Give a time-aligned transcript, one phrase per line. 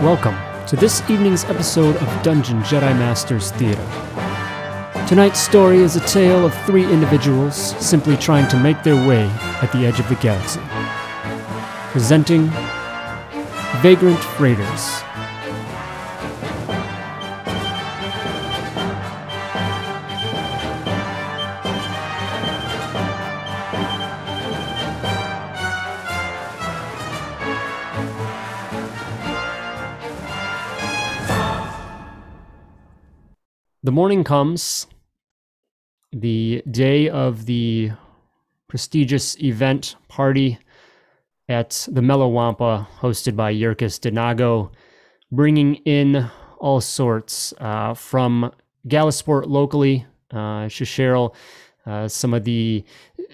[0.00, 3.86] Welcome to this evening's episode of Dungeon Jedi Masters Theater.
[5.06, 9.26] Tonight's story is a tale of three individuals simply trying to make their way
[9.60, 10.62] at the edge of the galaxy.
[11.92, 12.46] Presenting
[13.82, 15.02] Vagrant Raiders.
[33.90, 34.86] The morning comes,
[36.12, 37.90] the day of the
[38.68, 40.60] prestigious event party
[41.48, 44.70] at the Mellowampa, hosted by Yurkus Denago,
[45.32, 48.52] bringing in all sorts uh, from
[48.86, 50.68] Galasport locally, uh,
[51.84, 52.84] uh, some of the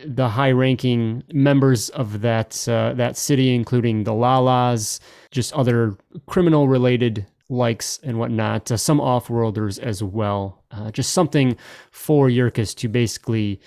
[0.07, 5.01] the high-ranking members of that uh, that city, including the Lalas,
[5.31, 10.65] just other criminal-related likes and whatnot, uh, some off-worlders as well.
[10.71, 11.57] Uh, just something
[11.91, 13.61] for Yurkus to basically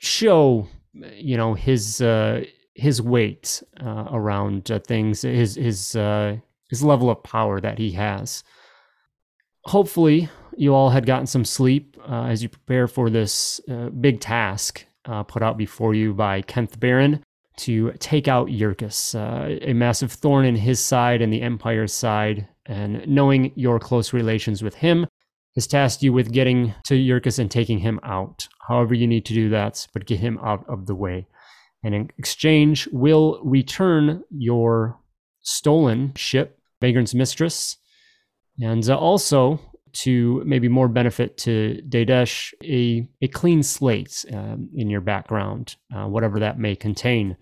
[0.00, 0.66] show,
[1.14, 6.36] you know, his uh, his weight uh, around uh, things, his his uh,
[6.68, 8.44] his level of power that he has.
[9.64, 13.60] Hopefully, you all had gotten some sleep as you prepare for this
[14.00, 14.84] big task
[15.28, 17.22] put out before you by Kenneth Baron
[17.58, 23.06] to take out Yurkus, a massive thorn in his side and the Empire's side, and
[23.06, 25.06] knowing your close relations with him
[25.54, 28.48] has tasked you with getting to Yurkus and taking him out.
[28.68, 31.26] However, you need to do that, but get him out of the way.
[31.84, 34.98] And in exchange, will return your
[35.40, 37.76] stolen ship, Vagrant's Mistress,
[38.60, 39.60] and uh, also
[39.92, 46.06] to maybe more benefit to Dadesh, a, a clean slate um, in your background, uh,
[46.06, 47.36] whatever that may contain.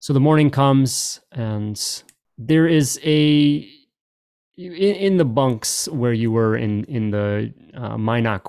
[0.00, 1.78] So the morning comes, and
[2.38, 3.68] there is a
[4.58, 7.96] in, in the bunks where you were in in the uh,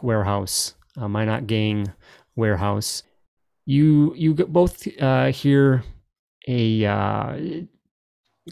[0.02, 1.94] warehouse, uh, gang
[2.36, 3.04] warehouse,
[3.66, 5.84] you you both uh, hear
[6.48, 7.38] a uh,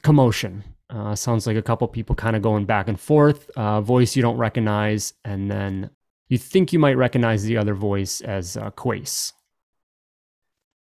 [0.04, 0.64] commotion.
[0.90, 3.50] Uh, sounds like a couple people kind of going back and forth.
[3.58, 5.90] Uh, voice you don't recognize, and then
[6.30, 9.34] you think you might recognize the other voice as uh, Quace.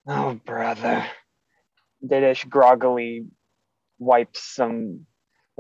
[0.08, 1.06] Oh, brother.
[2.04, 3.26] Didish groggily
[4.00, 5.06] wipes some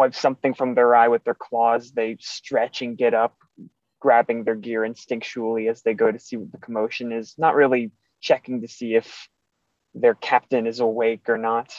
[0.01, 1.91] wipe something from their eye with their claws.
[1.91, 3.35] They stretch and get up,
[3.99, 7.91] grabbing their gear instinctually as they go to see what the commotion is, not really
[8.19, 9.29] checking to see if
[9.93, 11.71] their captain is awake or not.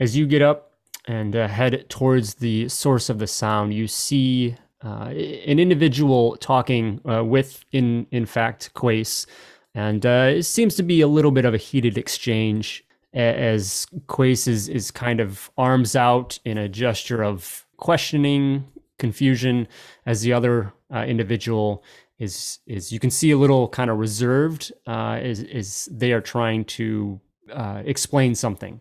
[0.00, 0.72] As you get up
[1.06, 4.54] and uh, head towards the source of the sound, you see
[4.84, 5.06] uh,
[5.52, 9.26] an individual talking uh, with, in in fact, Quace,
[9.74, 14.48] and uh, it seems to be a little bit of a heated exchange as Quace
[14.48, 18.64] is, is kind of arms out in a gesture of questioning,
[18.98, 19.68] confusion,
[20.06, 21.82] as the other uh, individual
[22.18, 26.64] is is you can see a little kind of reserved uh, is they are trying
[26.64, 27.20] to
[27.52, 28.80] uh, explain something.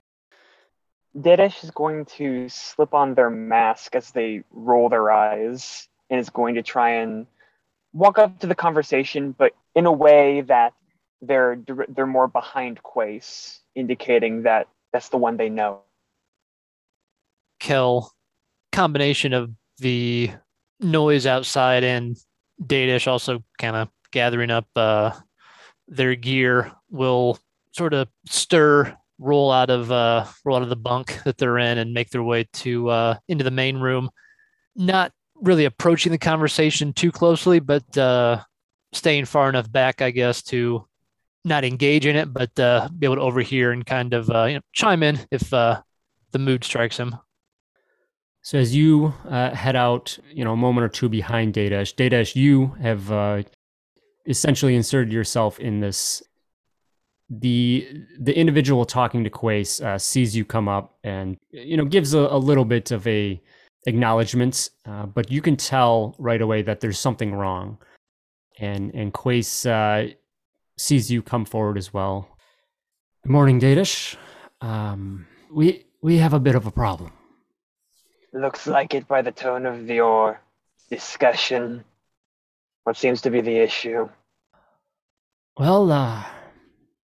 [1.18, 6.30] Dedesh is going to slip on their mask as they roll their eyes and is
[6.30, 7.26] going to try and
[7.94, 10.74] walk up to the conversation, but in a way that
[11.22, 11.58] they're
[11.90, 15.82] they're more behind Quace indicating that that's the one they know.
[17.60, 18.12] Kel,
[18.72, 20.32] combination of the
[20.80, 22.18] noise outside and
[22.62, 25.12] Dadish also kind of gathering up uh,
[25.88, 27.40] their gear will
[27.72, 31.78] sort of stir, roll out of uh, roll out of the bunk that they're in,
[31.78, 34.10] and make their way to uh, into the main room.
[34.76, 38.42] Not really approaching the conversation too closely, but uh,
[38.94, 40.86] staying far enough back, I guess, to
[41.44, 44.56] not engage in it, but uh, be able to overhear and kind of uh, you
[44.56, 45.82] know, chime in if uh,
[46.32, 47.16] the mood strikes him.
[48.44, 52.36] So as you uh, head out, you know, a moment or two behind Dadesh, Dadesh,
[52.36, 53.44] you have uh,
[54.26, 56.24] essentially inserted yourself in this.
[57.30, 57.88] The
[58.20, 62.20] the individual talking to Quace uh, sees you come up and you know gives a,
[62.20, 63.42] a little bit of a
[63.88, 67.78] acknowledgement, but you can tell right away that there's something wrong.
[68.60, 69.66] And and Quace
[70.82, 72.28] sees you come forward as well.
[73.24, 74.16] Good morning, Dadish.
[74.62, 77.14] Um, we we have a bit of a problem.
[78.34, 80.42] Looks like it by the tone of your
[80.90, 81.84] discussion.
[82.84, 84.10] What seems to be the issue?
[85.58, 86.24] Well, uh,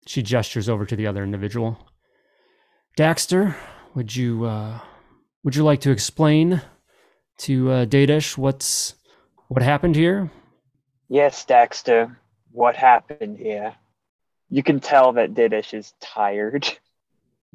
[0.06, 1.78] she gestures over to the other individual.
[2.98, 3.54] Daxter,
[3.94, 4.80] would you uh,
[5.44, 6.60] would you like to explain
[7.38, 8.94] to uh, Dadish what's
[9.48, 10.30] what happened here?
[11.08, 12.16] Yes, Daxter
[12.52, 13.74] what happened here.
[14.48, 16.68] You can tell that Didish is tired.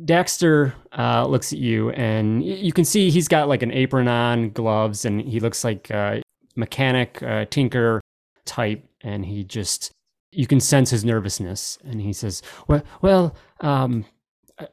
[0.03, 4.49] Dexter uh, looks at you, and you can see he's got like an apron on,
[4.49, 6.21] gloves, and he looks like a
[6.55, 8.01] mechanic, uh, tinker
[8.43, 8.83] type.
[9.01, 9.91] And he just,
[10.31, 11.77] you can sense his nervousness.
[11.85, 14.05] And he says, "Well, well, um,
[14.57, 14.67] uh,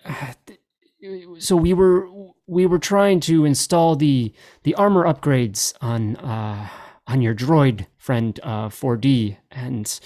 [1.39, 2.09] so we were
[2.47, 4.33] we were trying to install the
[4.63, 6.69] the armor upgrades on uh,
[7.07, 10.01] on your droid friend uh, 4D, and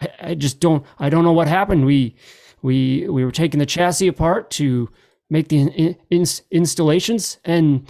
[0.00, 1.86] I, I just don't I don't know what happened.
[1.86, 2.16] We
[2.62, 4.88] we we were taking the chassis apart to
[5.30, 7.88] make the in, in, installations, and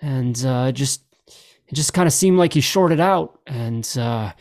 [0.00, 1.02] and uh, just
[1.66, 4.32] it just kind of seemed like he shorted out, and uh,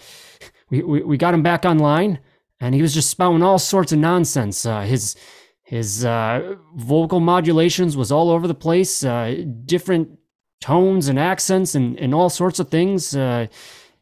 [0.70, 2.20] we, we we got him back online,
[2.60, 4.66] and he was just spouting all sorts of nonsense.
[4.66, 5.16] Uh, his
[5.64, 10.18] his uh, vocal modulations was all over the place, uh, different
[10.62, 13.16] tones and accents, and, and all sorts of things.
[13.16, 13.48] Uh,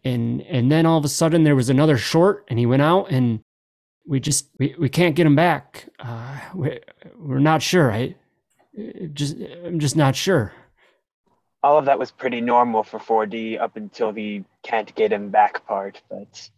[0.04, 3.10] and and then all of a sudden there was another short, and he went out,
[3.12, 3.42] and
[4.06, 5.90] we just we, we can't get him back.
[6.00, 6.80] Uh, we,
[7.18, 7.92] we're not sure.
[7.92, 8.16] I
[9.13, 10.54] just I'm just not sure.
[11.63, 15.66] All of that was pretty normal for 4D up until the can't get him back
[15.66, 16.00] part.
[16.10, 16.50] But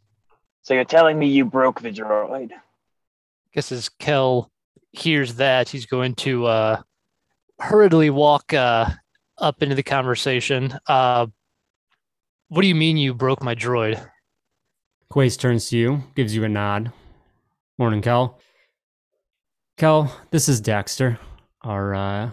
[0.63, 2.51] so you're telling me you broke the droid?
[3.57, 4.51] guess as Kel
[4.91, 6.81] hears that, he's going to uh,
[7.59, 8.87] hurriedly walk uh,
[9.37, 10.77] up into the conversation.
[10.87, 11.27] Uh,
[12.49, 14.03] what do you mean you broke my droid?
[15.09, 16.91] Quace turns to you, gives you a nod.
[17.77, 18.39] Morning, Kel.
[19.77, 21.19] Kel, this is Dexter,
[21.61, 22.31] our uh,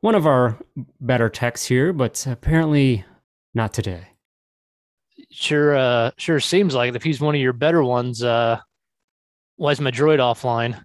[0.00, 0.58] one of our
[1.00, 3.04] better techs here, but apparently
[3.54, 4.08] not today.
[5.30, 8.22] Sure, uh, sure seems like if he's one of your better ones.
[8.22, 8.58] Uh,
[9.56, 10.84] why is my droid offline?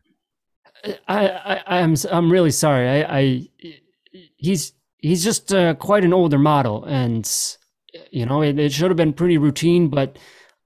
[1.08, 2.88] I, I I'm I'm really sorry.
[2.88, 3.50] I, I
[4.38, 7.30] he's he's just uh, quite an older model, and
[8.12, 9.90] you know it, it should have been pretty routine.
[9.90, 10.18] But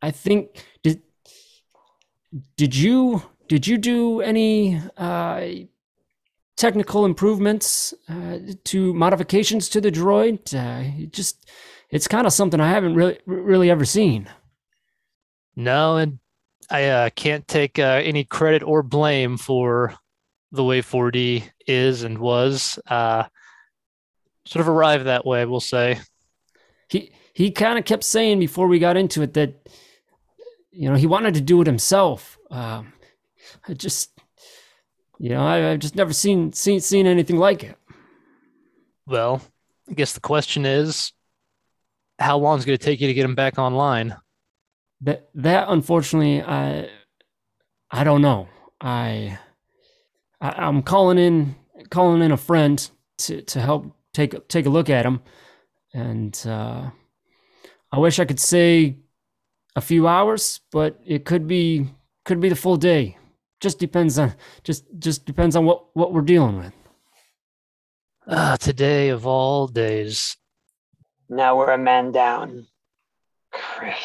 [0.02, 1.02] I think did
[2.58, 5.46] did you did you do any uh,
[6.58, 10.54] technical improvements uh, to modifications to the droid?
[10.54, 11.50] Uh, it just
[11.90, 14.30] it's kind of something I haven't really really ever seen.
[15.56, 16.20] No, and
[16.70, 19.96] I uh, can't take uh, any credit or blame for
[20.54, 22.80] the way 4D is and was.
[22.88, 23.26] Uh,
[24.46, 26.00] sort of arrived that way, we'll say.
[26.88, 29.68] He he kind of kept saying before we got into it that
[30.72, 32.38] you know he wanted to do it himself.
[32.50, 32.94] Um,
[33.68, 34.12] I just
[35.18, 37.78] you know I, I've just never seen seen seen anything like it.
[39.08, 39.42] Well,
[39.90, 41.12] I guess the question is,
[42.20, 44.16] how long is it going to take you to get him back online?
[45.02, 46.90] That that unfortunately I
[47.90, 48.48] I don't know.
[48.80, 49.38] I,
[50.40, 51.56] I I'm calling in
[51.90, 52.90] calling in a friend
[53.20, 55.22] to to help take take a look at them.
[55.94, 56.90] and uh,
[57.92, 58.98] I wish I could say
[59.76, 61.88] a few hours, but it could be
[62.26, 63.18] could be the full day.
[63.60, 66.74] Just depends on just just depends on what what we're dealing with.
[68.28, 70.38] Ah, today of all days,
[71.30, 72.68] Now we're a man down.
[73.52, 73.98] Chris.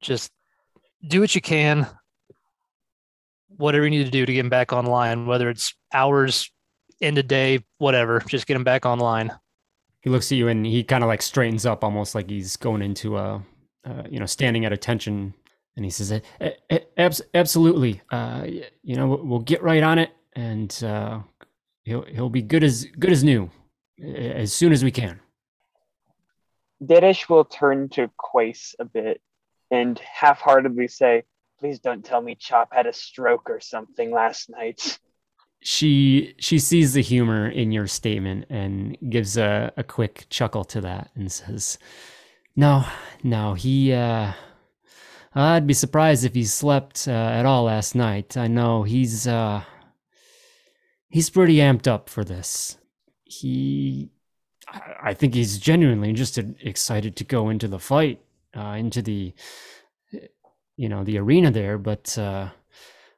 [0.00, 0.30] just
[1.06, 1.86] do what you can.
[3.48, 6.50] Whatever you need to do to get him back online, whether it's hours,
[7.02, 9.32] end of day, whatever, just get him back online.
[10.00, 12.82] He looks at you and he kind of like straightens up, almost like he's going
[12.82, 13.42] into a,
[13.84, 15.34] uh, you know, standing at attention.
[15.76, 16.22] And he says, "A-
[16.70, 18.46] a- abs- "Absolutely, uh,
[18.82, 21.20] you know, we'll- we'll get right on it, and uh,
[21.84, 23.50] he'll he'll be good as good as new,
[24.02, 25.20] as soon as we can."
[26.84, 29.22] Diddish will turn to Quace a bit
[29.70, 31.24] and half heartedly say,
[31.58, 34.98] Please don't tell me Chop had a stroke or something last night.
[35.62, 40.80] She she sees the humor in your statement and gives a, a quick chuckle to
[40.80, 41.78] that and says,
[42.56, 42.84] "No,
[43.22, 43.92] no, he.
[43.92, 44.32] Uh,
[45.34, 48.36] I'd be surprised if he slept uh, at all last night.
[48.36, 49.62] I know he's uh,
[51.08, 52.76] he's pretty amped up for this.
[53.24, 54.10] He,
[55.02, 58.20] I think he's genuinely just excited to go into the fight,
[58.54, 59.32] uh, into the,
[60.76, 61.78] you know, the arena there.
[61.78, 62.48] But uh,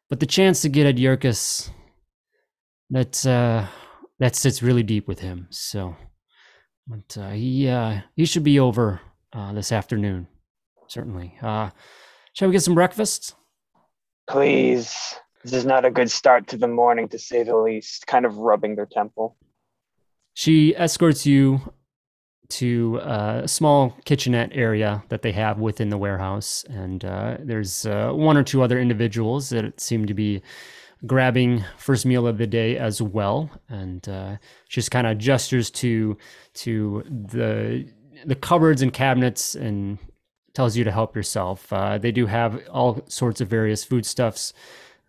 [0.08, 1.70] but the chance to get at Yurkus,
[2.90, 3.66] that uh,
[4.18, 5.46] that sits really deep with him.
[5.50, 5.96] So,
[6.86, 9.00] but uh, he uh, he should be over
[9.32, 10.28] uh, this afternoon,
[10.88, 11.36] certainly.
[11.42, 11.70] Uh,
[12.32, 13.34] shall we get some breakfast?
[14.28, 15.14] Please.
[15.42, 18.06] This is not a good start to the morning, to say the least.
[18.06, 19.36] Kind of rubbing their temple.
[20.32, 21.60] She escorts you
[22.48, 27.84] to uh, a small kitchenette area that they have within the warehouse, and uh, there's
[27.84, 30.42] uh, one or two other individuals that seem to be
[31.06, 33.50] grabbing first meal of the day as well.
[33.68, 34.36] And uh,
[34.68, 36.16] just kind of gestures to
[36.54, 37.86] to the
[38.24, 39.98] the cupboards and cabinets and
[40.54, 41.72] tells you to help yourself.
[41.72, 44.52] Uh, they do have all sorts of various foodstuffs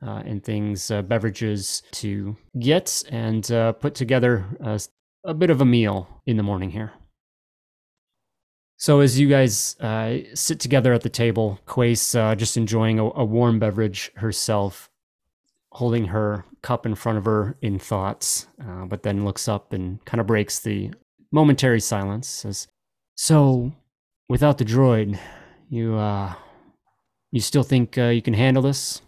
[0.02, 4.80] uh, and things, uh, beverages to get, and uh, put together a,
[5.24, 6.94] a bit of a meal in the morning here.
[8.78, 13.06] So as you guys uh, sit together at the table, Quace uh, just enjoying a,
[13.06, 14.90] a warm beverage herself,
[15.76, 20.04] holding her cup in front of her in thoughts, uh, but then looks up and
[20.06, 20.90] kind of breaks the
[21.34, 22.28] momentary silence.
[22.28, 22.68] Says,
[23.16, 23.74] "So,
[24.30, 25.20] without the droid,
[25.70, 26.34] you uh,
[27.32, 29.02] you still think uh, you can handle this?"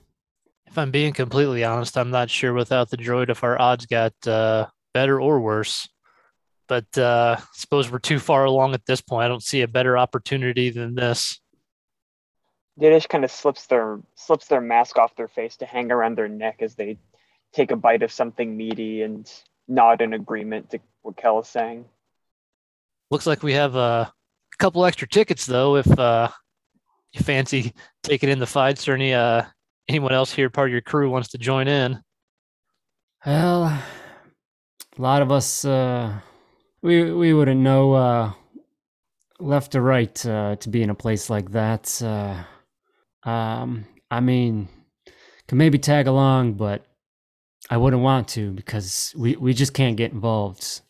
[0.65, 4.13] If I'm being completely honest, I'm not sure without the droid if our odds got
[4.27, 5.87] uh, better or worse.
[6.67, 9.23] But uh, I suppose we're too far along at this point.
[9.23, 11.39] I don't see a better opportunity than this.
[12.79, 16.27] Didish kind of slips their slips their mask off their face to hang around their
[16.27, 16.97] neck as they
[17.53, 19.31] take a bite of something meaty and
[19.67, 21.85] nod in agreement to what Kel is saying.
[23.09, 24.11] Looks like we have a
[24.59, 25.75] couple extra tickets though.
[25.75, 26.29] If uh,
[27.13, 29.43] you fancy taking in the fights, or any uh,
[29.87, 31.99] anyone else here, part of your crew, wants to join in.
[33.25, 36.19] Well, a lot of us, uh,
[36.81, 38.31] we we wouldn't know uh,
[39.39, 42.01] left or right uh, to be in a place like that.
[43.27, 44.69] Um, I mean,
[45.47, 46.85] can maybe tag along, but
[47.69, 50.81] I wouldn't want to because we, we just can't get involved.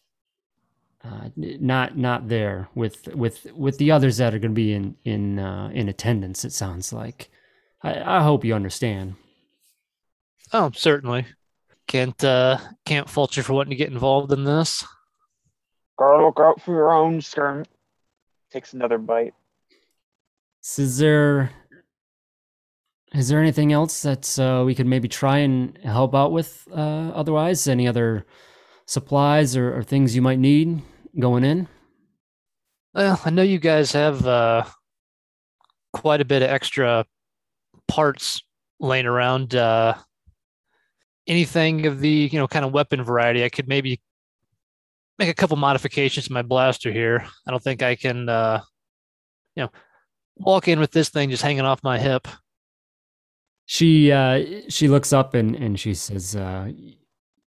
[1.03, 4.95] Uh, not not there with with with the others that are going to be in
[5.03, 6.45] in uh, in attendance.
[6.45, 7.29] It sounds like.
[7.81, 9.15] I, I hope you understand.
[10.53, 11.25] Oh, certainly.
[11.87, 14.85] Can't uh, can't fault you for wanting to get involved in this.
[15.97, 17.67] Gotta look out for your own skirt.
[18.51, 19.33] Takes another bite.
[20.61, 21.51] So is there
[23.17, 26.67] is there anything else that uh, we could maybe try and help out with?
[26.71, 28.25] Uh, otherwise, any other
[28.85, 30.81] supplies or, or things you might need
[31.19, 31.67] going in?
[32.93, 34.65] Well, I know you guys have uh,
[35.93, 37.05] quite a bit of extra
[37.87, 38.41] parts
[38.79, 39.55] laying around.
[39.55, 39.95] Uh,
[41.27, 44.01] anything of the you know kind of weapon variety, I could maybe
[45.17, 47.25] make a couple modifications to my blaster here.
[47.47, 48.61] I don't think I can, uh,
[49.55, 49.71] you know,
[50.35, 52.27] walk in with this thing just hanging off my hip.
[53.67, 56.71] She uh, she looks up and and she says, uh,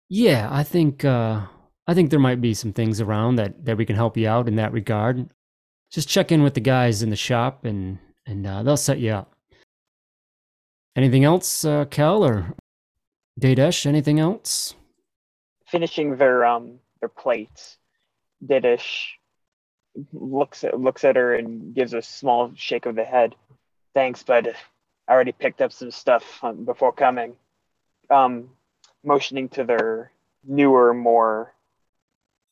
[0.09, 1.45] "Yeah, I think uh,
[1.85, 4.47] I think there might be some things around that that we can help you out
[4.47, 5.29] in that regard.
[5.91, 9.11] Just check in with the guys in the shop and and uh, they'll set you
[9.11, 9.35] up."
[10.95, 12.55] Anything else, uh, or
[13.39, 13.85] Dadesh?
[13.85, 14.73] Anything else?
[15.67, 17.77] Finishing their um their plates,
[18.43, 19.05] Didish
[20.11, 23.35] looks at looks at her and gives a small shake of the head.
[23.93, 24.55] Thanks, bud.
[25.07, 27.35] I already picked up some stuff um, before coming.
[28.09, 28.49] Um,
[29.03, 30.11] motioning to their
[30.43, 31.53] newer, more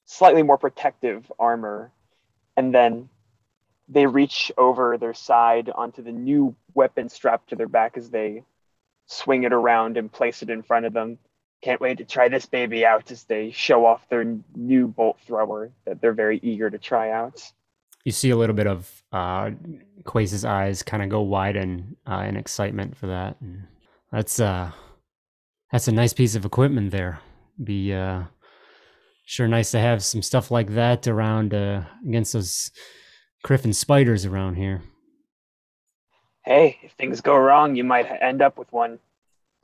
[0.06, 1.92] slightly more protective armor,
[2.56, 3.10] and then
[3.88, 8.44] they reach over their side onto the new weapon strapped to their back as they
[9.08, 11.18] swing it around and place it in front of them.
[11.62, 15.72] Can't wait to try this baby out as they show off their new bolt thrower
[15.86, 17.52] that they're very eager to try out.
[18.06, 19.52] You see a little bit of uh,
[20.06, 23.36] Quace's eyes kind of go wide in, uh, in excitement for that.
[23.42, 23.68] And
[24.12, 24.72] that's uh,
[25.72, 27.20] that's a nice piece of equipment there.
[27.62, 28.24] Be uh,
[29.26, 32.72] sure nice to have some stuff like that around uh, against those
[33.44, 34.82] Criffin spiders around here.
[36.44, 39.00] Hey, if things go wrong, you might end up with one.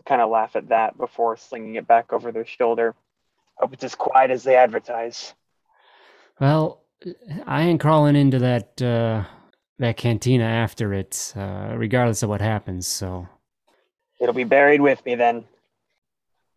[0.06, 2.96] Kind of laugh at that before slinging it back over their shoulder.
[3.56, 5.36] Hope it's as quiet as they advertise.
[6.40, 6.82] Well,
[7.46, 9.24] I ain't crawling into that uh,
[9.80, 12.88] that cantina after it, uh, regardless of what happens.
[12.88, 13.28] So
[14.20, 15.46] It'll be buried with me then.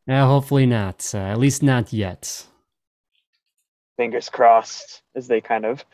[0.06, 1.10] yeah, hopefully not.
[1.14, 2.46] Uh, at least not yet.
[3.96, 5.84] Fingers crossed as they kind of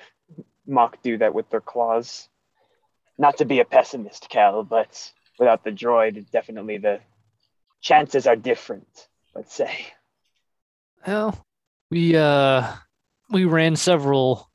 [0.66, 2.28] mock do that with their claws.
[3.18, 7.00] Not to be a pessimist, Cal, but without the droid, definitely the
[7.82, 9.86] chances are different, let's say.
[11.06, 11.38] Well,
[11.90, 12.72] we uh
[13.30, 14.50] we ran several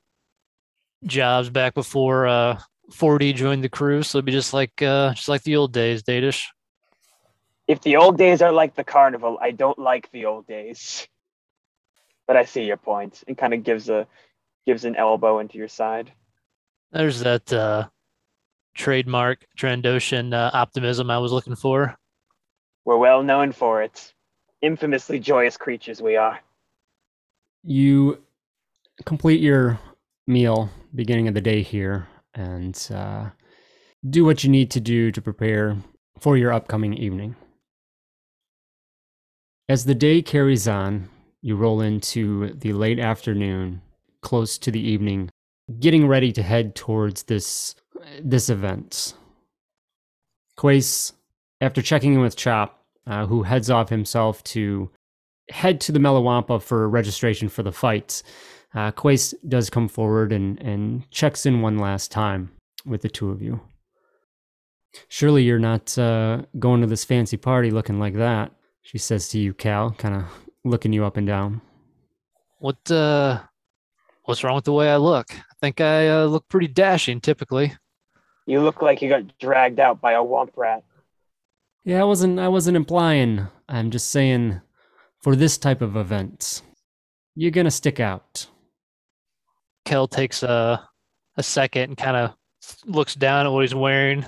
[1.05, 2.59] jobs back before uh
[2.91, 6.03] 4D joined the crew, so it'd be just like uh just like the old days,
[6.03, 6.43] Datish.
[7.67, 11.07] If the old days are like the carnival, I don't like the old days.
[12.27, 13.23] But I see your point.
[13.27, 14.07] It kind of gives a
[14.65, 16.11] gives an elbow into your side.
[16.91, 17.89] There's that uh
[18.73, 21.95] trademark Trandoshan uh, optimism I was looking for.
[22.83, 24.11] We're well known for it.
[24.63, 26.39] Infamously joyous creatures we are.
[27.63, 28.23] You
[29.03, 29.79] complete your
[30.27, 33.29] meal beginning of the day here and uh,
[34.09, 35.77] do what you need to do to prepare
[36.19, 37.35] for your upcoming evening.
[39.67, 41.09] As the day carries on,
[41.41, 43.81] you roll into the late afternoon,
[44.21, 45.29] close to the evening,
[45.79, 47.75] getting ready to head towards this
[48.21, 49.15] this event.
[50.57, 51.13] Quace,
[51.59, 54.89] after checking in with Chop, uh, who heads off himself to
[55.49, 58.23] head to the Melawampa for registration for the fights.
[58.75, 62.51] Uh, Quace does come forward and, and checks in one last time
[62.85, 63.61] with the two of you.
[65.07, 68.51] Surely you're not uh, going to this fancy party looking like that,
[68.85, 70.25] she says to you, Cal, kind of
[70.63, 71.61] looking you up and down.
[72.59, 73.41] What uh
[74.23, 75.27] what's wrong with the way I look?
[75.31, 77.73] I think I uh, look pretty dashing typically.
[78.45, 80.83] You look like you got dragged out by a womp rat.
[81.83, 83.47] Yeah, I wasn't I wasn't implying.
[83.67, 84.61] I'm just saying
[85.21, 86.61] for this type of event,
[87.35, 88.47] you're gonna stick out.
[89.85, 90.87] Kel takes a
[91.37, 92.35] a second and kind of
[92.85, 94.25] looks down at what he's wearing,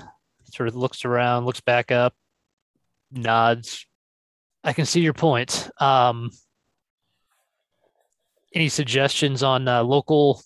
[0.52, 2.14] sort of looks around, looks back up,
[3.10, 3.86] nods.
[4.64, 5.70] I can see your point.
[5.80, 6.30] Um,
[8.54, 10.42] any suggestions on uh, local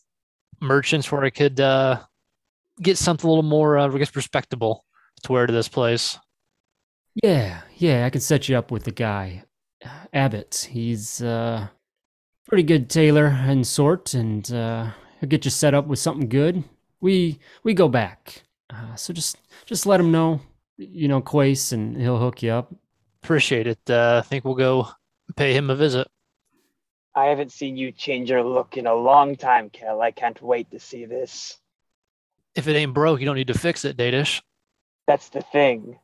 [0.61, 2.01] merchants where I could uh,
[2.81, 4.85] get something a little more, uh, I guess, respectable
[5.25, 6.19] to wear to this place?
[7.23, 9.45] Yeah, yeah, I can set you up with the guy,
[10.13, 10.69] Abbott.
[10.71, 11.69] He's uh,
[12.49, 14.91] pretty good tailor and sort, and uh,
[15.23, 16.65] he'll get you set up with something good.
[17.01, 20.41] We we go back, uh, so just just let him know,
[20.77, 22.75] you know, Quace, and he'll hook you up.
[23.23, 23.79] Appreciate it.
[23.89, 24.89] Uh, I think we'll go
[25.37, 26.09] pay him a visit.
[27.15, 30.01] I haven't seen you change your look in a long time, Kel.
[30.01, 31.59] I can't wait to see this.
[32.57, 34.43] If it ain't broke, you don't need to fix it, Datish.
[35.07, 35.99] That's the thing.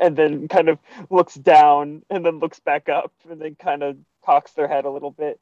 [0.00, 0.78] And then kind of
[1.10, 4.90] looks down and then looks back up and then kind of cocks their head a
[4.90, 5.40] little bit.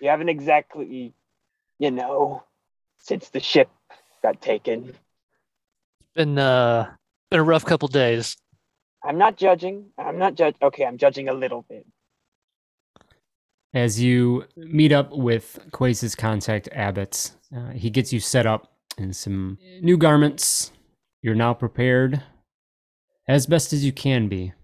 [0.00, 1.14] You haven't exactly,
[1.78, 2.42] you know,
[2.98, 3.68] since the ship
[4.22, 4.88] got taken.
[4.88, 6.90] It's been uh
[7.30, 8.36] been a rough couple days.
[9.04, 9.86] I'm not judging.
[9.98, 10.56] I'm not judge.
[10.60, 11.86] Okay, I'm judging a little bit.
[13.74, 19.12] As you meet up with Quace's contact, Abbott, uh, he gets you set up in
[19.12, 20.72] some new garments.
[21.22, 22.22] You're now prepared,
[23.28, 24.54] as best as you can be,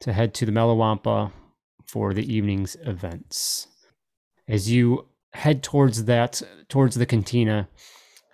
[0.00, 1.32] to head to the Melawampa
[1.86, 3.66] for the evening's events.
[4.46, 7.68] As you head towards that, towards the cantina,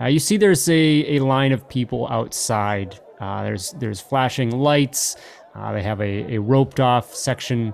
[0.01, 2.99] uh, you see there's a, a line of people outside.
[3.21, 5.17] Uh, there's there's flashing lights.
[5.55, 7.73] Uh, they have a, a roped off section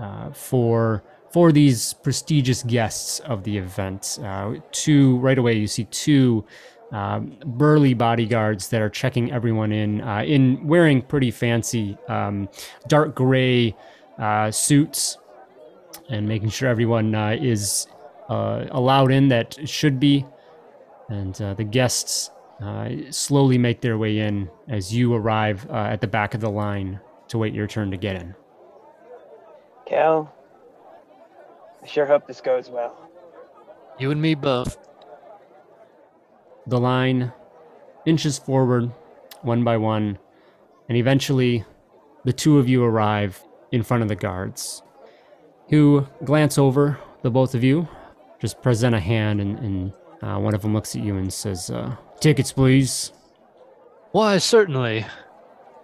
[0.00, 4.20] uh, for for these prestigious guests of the event.
[4.22, 6.44] Uh, two right away, you see two
[6.92, 12.48] um, burly bodyguards that are checking everyone in uh, in wearing pretty fancy um,
[12.86, 13.74] dark gray
[14.52, 15.18] suits
[16.08, 17.88] and making sure everyone is
[18.28, 20.26] uh, allowed in that should be.
[21.08, 22.30] And uh, the guests
[22.62, 27.00] uh, slowly make their way in as you arrive at the back of the line
[27.28, 28.34] to wait your turn to get in.
[29.86, 30.32] Cal,
[31.82, 32.96] I sure hope this goes well.
[33.98, 34.78] You and me both.
[36.66, 37.32] The line
[38.06, 38.90] inches forward
[39.42, 40.18] one by one,
[40.88, 41.64] and eventually
[42.24, 44.82] the two of you arrive in front of the guards,
[45.68, 47.86] who glance over the both of you,
[48.44, 51.70] just present a hand, and, and uh, one of them looks at you and says,
[51.70, 53.10] uh, Tickets, please.
[54.12, 55.06] Why, certainly.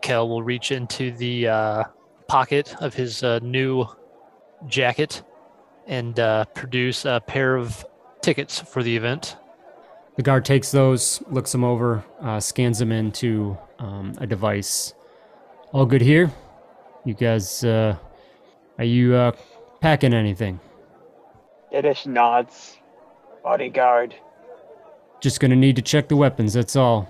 [0.03, 1.85] Kel will reach into the uh,
[2.29, 3.87] pocket of his uh, new
[4.67, 5.23] jacket
[5.87, 7.83] and uh, produce a pair of
[8.21, 9.39] tickets for the event.
[10.17, 14.93] The guard takes those, looks them over, uh, scans them into um, a device.
[15.73, 16.31] All good here?
[17.07, 17.97] You guys, uh,
[18.77, 19.33] are you uh,
[19.81, 20.61] packing anything?
[21.73, 22.77] Ditish nods.
[23.43, 24.15] Bodyguard.
[25.21, 27.09] Just gonna need to check the weapons, that's all.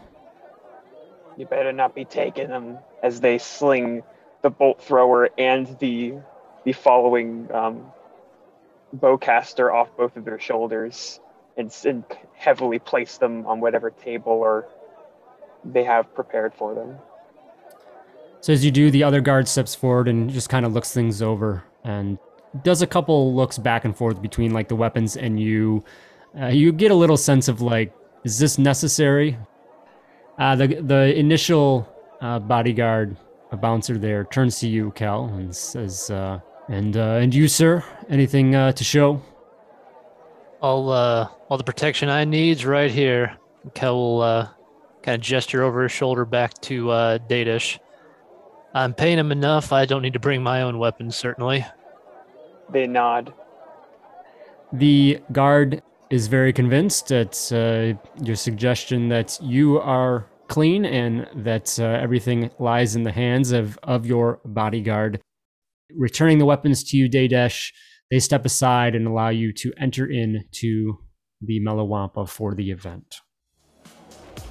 [1.37, 4.03] You better not be taking them as they sling
[4.43, 6.15] the bolt thrower and the
[6.65, 7.87] the following um,
[8.97, 11.21] bowcaster off both of their shoulders
[11.57, 14.69] and, and heavily place them on whatever table or
[15.65, 16.97] they have prepared for them.
[18.41, 21.23] So as you do, the other guard steps forward and just kind of looks things
[21.23, 22.19] over and
[22.63, 25.85] does a couple looks back and forth between like the weapons and you.
[26.41, 27.93] Uh, you get a little sense of like,
[28.25, 29.37] is this necessary?
[30.39, 31.89] Uh, the the initial
[32.21, 33.17] uh, bodyguard,
[33.51, 37.85] a bouncer there, turns to you, Cal, and says, uh, "And uh, and you, sir,
[38.09, 39.23] anything uh, to show?"
[40.63, 43.37] All uh, all the protection I need's right here.
[43.75, 44.49] Kel will uh,
[45.03, 47.79] kind of gesture over his shoulder back to uh, Datish.
[48.75, 49.73] I'm paying him enough.
[49.73, 51.67] I don't need to bring my own weapons, certainly.
[52.73, 53.33] They nod.
[54.73, 61.79] The guard is very convinced at uh, your suggestion that you are clean and that
[61.79, 65.21] uh, everything lies in the hands of, of your bodyguard.
[65.97, 67.73] Returning the weapons to you, Dadesh,
[68.11, 70.99] they step aside and allow you to enter into
[71.41, 73.17] the Melawampa for the event.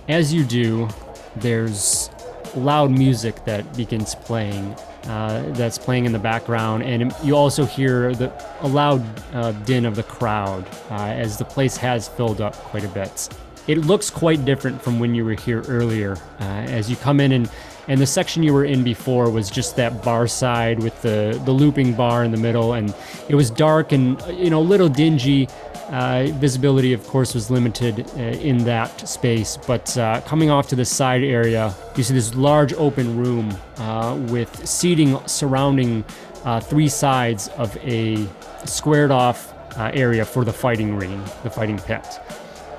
[0.07, 0.87] As you do,
[1.35, 2.09] there's
[2.55, 4.75] loud music that begins playing.
[5.05, 8.31] Uh, that's playing in the background, and you also hear the
[8.61, 12.83] a loud uh, din of the crowd uh, as the place has filled up quite
[12.83, 13.29] a bit.
[13.67, 16.17] It looks quite different from when you were here earlier.
[16.39, 17.49] Uh, as you come in and
[17.89, 21.51] and the section you were in before was just that bar side with the the
[21.51, 22.95] looping bar in the middle, and
[23.27, 25.49] it was dark and you know a little dingy.
[25.89, 30.75] Uh, visibility, of course, was limited uh, in that space, but uh, coming off to
[30.75, 36.05] the side area, you see this large open room uh, with seating surrounding
[36.45, 38.27] uh, three sides of a
[38.65, 42.05] squared off uh, area for the fighting ring, the fighting pit.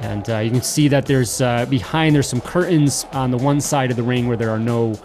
[0.01, 3.97] And you can see that there's behind there's some curtains on the one side of
[3.97, 4.99] the ring where there are no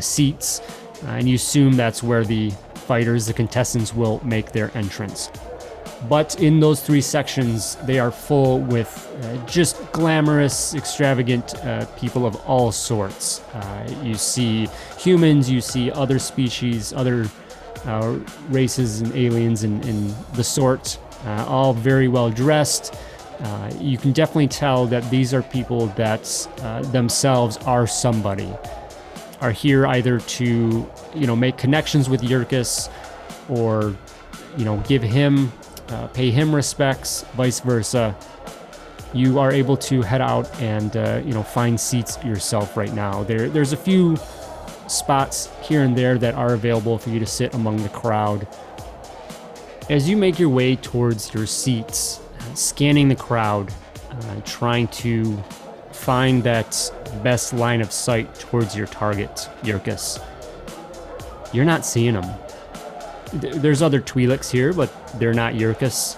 [0.00, 0.60] seats,
[1.06, 5.30] and you assume that's where the fighters, the contestants, will make their entrance.
[6.08, 8.90] But in those three sections, they are full with
[9.22, 13.40] uh, just glamorous, extravagant uh, people of all sorts.
[13.52, 17.26] Uh, you see humans, you see other species, other
[17.84, 18.16] uh,
[18.48, 22.94] races and aliens and, and the sort, uh, all very well dressed.
[23.40, 26.24] Uh, you can definitely tell that these are people that
[26.92, 28.52] themselves are somebody,
[29.40, 32.90] are here either to, you know, make connections with Yurkus
[33.48, 33.96] or,
[34.56, 35.52] you know, give him
[35.90, 38.14] uh, pay him respects, vice versa.
[39.14, 43.22] You are able to head out and uh, you know find seats yourself right now.
[43.24, 44.16] There, there's a few
[44.86, 48.46] spots here and there that are available for you to sit among the crowd.
[49.88, 52.20] As you make your way towards your seats,
[52.54, 53.72] scanning the crowd,
[54.10, 55.36] uh, trying to
[55.92, 56.90] find that
[57.22, 60.22] best line of sight towards your target, Yurkus.
[61.52, 62.28] You're not seeing them
[63.32, 66.16] there's other Twi'leks here, but they're not Yurkus.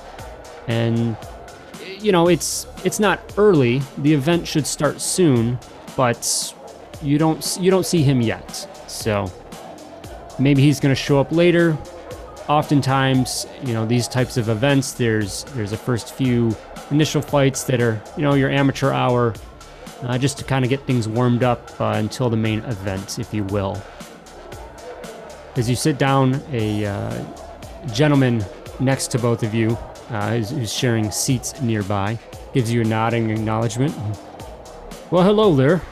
[0.69, 1.17] And
[1.99, 3.83] you know, it's it's not early.
[3.99, 5.59] The event should start soon,
[5.97, 6.55] but
[7.03, 8.69] you don't you don't see him yet.
[8.89, 9.31] So
[10.39, 11.77] maybe he's going to show up later.
[12.51, 16.57] Oftentimes, you know, these types of events, there's there's a first few
[16.91, 19.35] initial fights that are, you know, your amateur hour,
[20.03, 23.33] uh, just to kind of get things warmed up uh, until the main event, if
[23.33, 23.81] you will.
[25.55, 27.25] As you sit down, a uh,
[27.93, 28.45] gentleman
[28.81, 32.19] next to both of you, uh, who's, who's, sharing seats nearby,
[32.53, 33.95] gives you a nodding acknowledgement.
[35.13, 35.83] Well, hello there.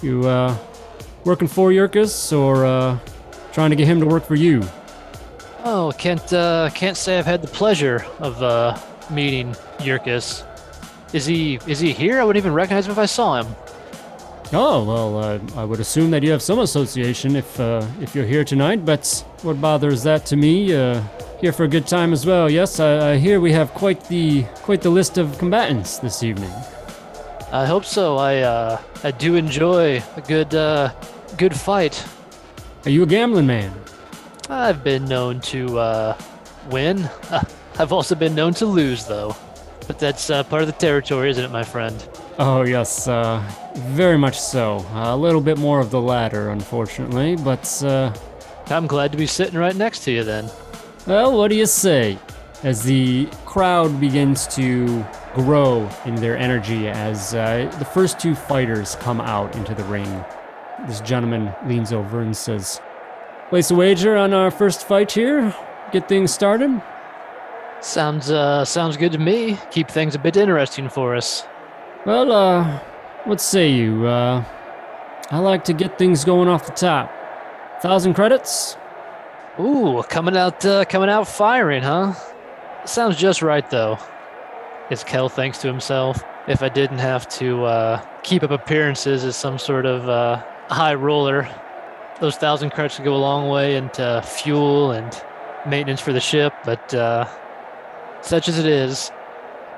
[0.00, 0.56] You uh,
[1.26, 2.98] working for Yurkus or uh,
[3.52, 4.66] trying to get him to work for you?
[5.64, 8.78] Oh, can't uh, can't say I've had the pleasure of uh,
[9.10, 10.44] meeting Yurkus.
[11.12, 12.20] Is he is he here?
[12.20, 13.54] I wouldn't even recognize him if I saw him.
[14.52, 18.24] Oh well, uh, I would assume that you have some association if uh, if you're
[18.24, 18.84] here tonight.
[18.84, 20.74] But what bothers that to me?
[20.74, 21.02] Uh,
[21.40, 22.50] here for a good time as well.
[22.50, 26.52] Yes, I, I, hear we have quite the quite the list of combatants this evening.
[27.50, 28.18] I hope so.
[28.18, 30.92] I uh, I do enjoy a good uh,
[31.36, 32.04] good fight.
[32.84, 33.72] Are you a gambling man?
[34.50, 36.18] I've been known to uh,
[36.70, 37.08] win.
[37.78, 39.36] I've also been known to lose, though.
[39.86, 42.08] But that's part of the territory, isn't it, my friend?
[42.38, 43.06] Oh yes,
[43.76, 44.86] very much so.
[44.92, 48.14] A little bit more of the latter, unfortunately, but uh,
[48.66, 50.48] I'm glad to be sitting right next to you then.
[51.06, 52.18] Well, what do you say?
[52.62, 58.94] As the crowd begins to grow in their energy as uh, the first two fighters
[58.96, 60.24] come out into the ring,
[60.86, 62.80] this gentleman leans over and says,
[63.50, 65.54] Place a wager on our first fight here?
[65.92, 66.80] Get things started?
[67.80, 69.58] Sounds uh sounds good to me.
[69.70, 71.44] Keep things a bit interesting for us.
[72.06, 72.80] Well, uh
[73.24, 74.06] what say you?
[74.06, 74.44] Uh,
[75.30, 77.12] I like to get things going off the top.
[77.82, 78.76] Thousand credits?
[79.58, 82.14] Ooh, coming out, uh, coming out firing, huh?
[82.86, 83.98] Sounds just right, though.
[84.90, 86.24] Is Kel thanks to himself.
[86.48, 90.94] If I didn't have to uh, keep up appearances as some sort of uh, high
[90.94, 91.48] roller,
[92.20, 95.22] those thousand credits would go a long way into fuel and
[95.66, 96.52] maintenance for the ship.
[96.64, 97.26] But uh,
[98.20, 99.10] such as it is,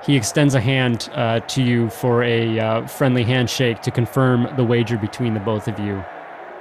[0.05, 4.65] he extends a hand uh, to you for a uh, friendly handshake to confirm the
[4.65, 6.05] wager between the both of you.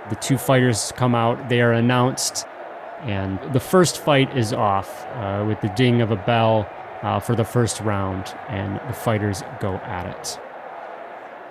[0.10, 2.46] The two fighters come out, they are announced,
[3.02, 6.70] and the first fight is off uh, with the ding of a bell
[7.02, 10.40] uh, for the first round, and the fighters go at it.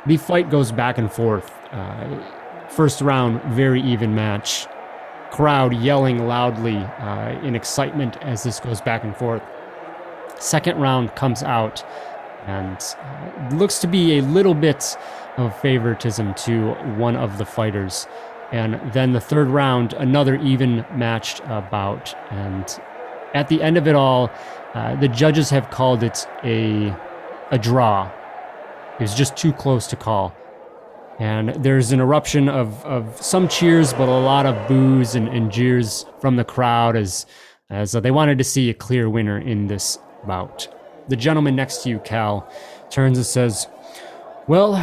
[0.07, 1.53] The fight goes back and forth.
[2.71, 4.69] First round, very even match.
[5.33, 9.43] Crowd yelling loudly uh, in excitement as this goes back and forth.
[10.39, 11.85] Second round comes out
[12.47, 14.97] and uh, looks to be a little bit
[15.37, 18.07] of favoritism to one of the fighters.
[18.53, 22.15] And then the third round, another even matched bout.
[22.31, 22.65] And
[23.35, 24.31] at the end of it all,
[24.75, 26.97] uh, the judges have called it a,
[27.51, 28.11] a draw.
[28.95, 30.35] It was just too close to call.
[31.21, 35.53] And there's an eruption of, of some cheers, but a lot of boos and, and
[35.53, 37.27] jeers from the crowd as,
[37.69, 40.67] as they wanted to see a clear winner in this bout.
[41.09, 42.51] The gentleman next to you, Cal,
[42.89, 43.67] turns and says,
[44.49, 44.75] Well,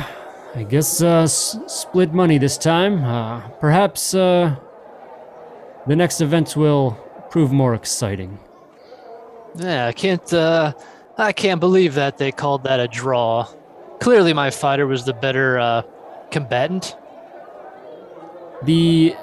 [0.54, 3.04] I guess uh, s- split money this time.
[3.04, 4.56] Uh, perhaps uh,
[5.88, 6.92] the next event will
[7.32, 8.38] prove more exciting.
[9.56, 10.32] Yeah, I can't.
[10.32, 10.74] Uh,
[11.18, 13.48] I can't believe that they called that a draw.
[14.00, 15.82] Clearly, my fighter was the better uh,
[16.32, 16.96] combatant.
[18.64, 19.16] The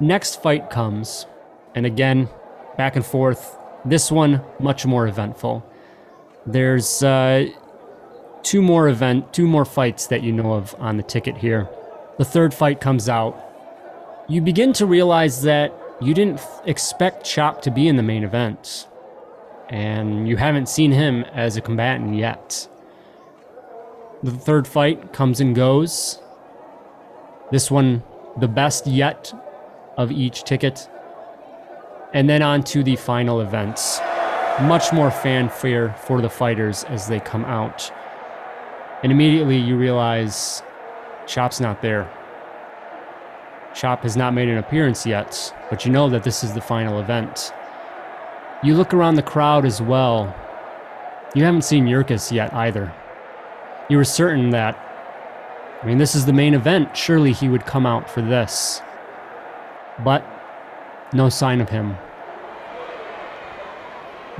[0.00, 1.26] next fight comes,
[1.74, 2.28] and again,
[2.76, 3.56] back and forth.
[3.84, 5.64] This one much more eventful.
[6.46, 7.46] There's uh,
[8.42, 11.68] two more event, two more fights that you know of on the ticket here.
[12.18, 13.42] The third fight comes out.
[14.28, 18.24] You begin to realize that you didn't f- expect Chop to be in the main
[18.24, 18.86] event,
[19.68, 22.68] and you haven't seen him as a combatant yet.
[24.22, 26.20] The third fight comes and goes.
[27.50, 28.02] This one,
[28.38, 29.32] the best yet
[29.96, 30.88] of each ticket.
[32.12, 34.00] And then on to the final events.
[34.62, 37.92] Much more fanfare for the fighters as they come out.
[39.02, 40.62] And immediately you realize
[41.26, 42.10] Chop's not there.
[43.74, 46.98] Chop has not made an appearance yet, but you know that this is the final
[46.98, 47.52] event.
[48.62, 50.34] You look around the crowd as well.
[51.34, 52.92] You haven't seen Yurkus yet either.
[53.90, 54.85] You were certain that,
[55.86, 56.96] I mean, this is the main event.
[56.96, 58.82] Surely he would come out for this.
[60.02, 60.26] But
[61.12, 61.94] no sign of him.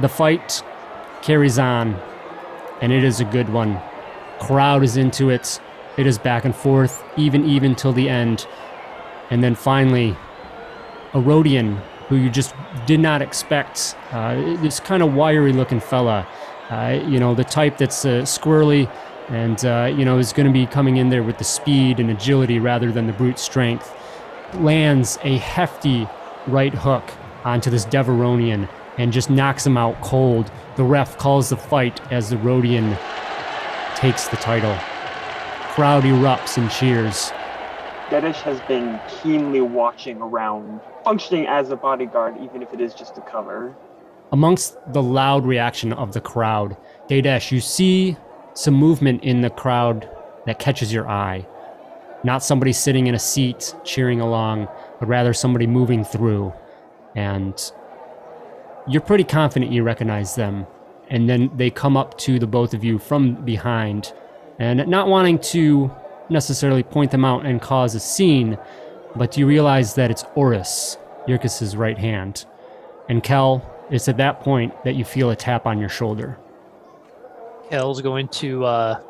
[0.01, 0.61] The fight
[1.23, 1.95] carries on,
[2.81, 3.81] and it is a good one.
[4.41, 5.61] Crowd is into it.
[5.97, 8.45] It is back and forth, even even till the end.
[9.31, 10.17] And then finally,
[11.15, 11.77] a Rodian
[12.09, 12.57] who you just
[12.87, 13.95] did not expect.
[14.11, 16.27] Uh, this kind of wiry looking fella.
[16.71, 18.91] Uh, you know, the type that's uh, squirrely
[19.29, 22.11] and, uh, you know, is going to be coming in there with the speed and
[22.11, 23.95] agility rather than the brute strength.
[24.55, 26.09] Lands a hefty
[26.47, 27.05] right hook
[27.45, 30.51] onto this Devaronian and just knocks him out cold.
[30.77, 32.99] The ref calls the fight as the Rodian
[33.97, 34.77] takes the title.
[35.75, 37.33] Crowd erupts and cheers.
[38.09, 43.19] Dedish has been keenly watching around, functioning as a bodyguard, even if it is just
[43.19, 43.77] a cover.
[44.33, 46.77] Amongst the loud reaction of the crowd,
[47.09, 48.17] Dadesh, you see
[48.57, 50.09] some movement in the crowd
[50.47, 51.47] that catches your eye.
[52.25, 56.55] Not somebody sitting in a seat cheering along, but rather somebody moving through.
[57.14, 57.55] And
[58.88, 60.66] you're pretty confident you recognize them.
[61.11, 64.14] And then they come up to the both of you from behind.
[64.59, 65.90] And not wanting to
[66.31, 68.59] necessarily point them out and cause a scene,
[69.14, 70.97] but you realize that it's Oris,
[71.29, 72.47] Yurkus's right hand.
[73.11, 76.38] And Kel, it's at that point that you feel a tap on your shoulder.
[77.70, 79.00] Kel's going to uh,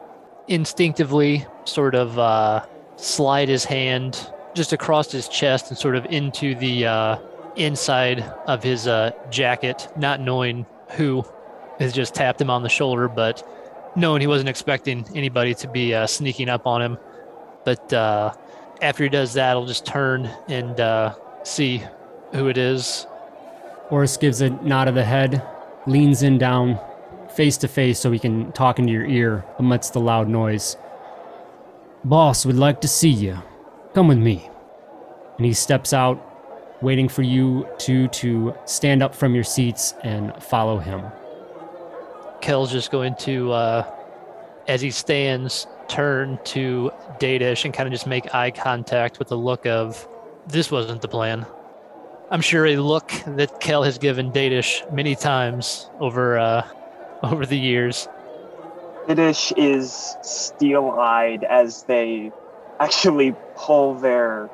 [0.48, 2.64] instinctively sort of uh,
[2.96, 7.18] slide his hand just across his chest and sort of into the uh,
[7.56, 11.24] inside of his uh, jacket, not knowing who
[11.78, 13.46] has just tapped him on the shoulder, but
[13.96, 16.98] knowing he wasn't expecting anybody to be uh, sneaking up on him.
[17.64, 18.32] But uh,
[18.80, 21.82] after he does that, he'll just turn and see
[22.32, 23.06] who it is.
[23.90, 25.46] Oris gives a nod of the head,
[25.86, 26.78] leans in down,
[27.37, 30.77] face to face, so he can talk into your ear amidst the loud noise.
[32.03, 33.38] Boss would like to see you.
[33.94, 34.49] Come with me.
[35.37, 36.18] And he steps out,
[36.81, 41.03] waiting for you two to stand up from your seats and follow him.
[42.40, 43.94] Kel's just going to, uh,
[44.66, 49.37] as he stands, turn to Datish and kind of just make eye contact with a
[49.37, 50.09] look of,
[50.46, 51.44] this wasn't the plan.
[52.31, 56.66] I'm sure a look that Kel has given Datish many times over uh,
[57.32, 58.08] over the years.
[59.08, 62.32] Dedish is steel-eyed as they
[62.80, 64.50] actually pull their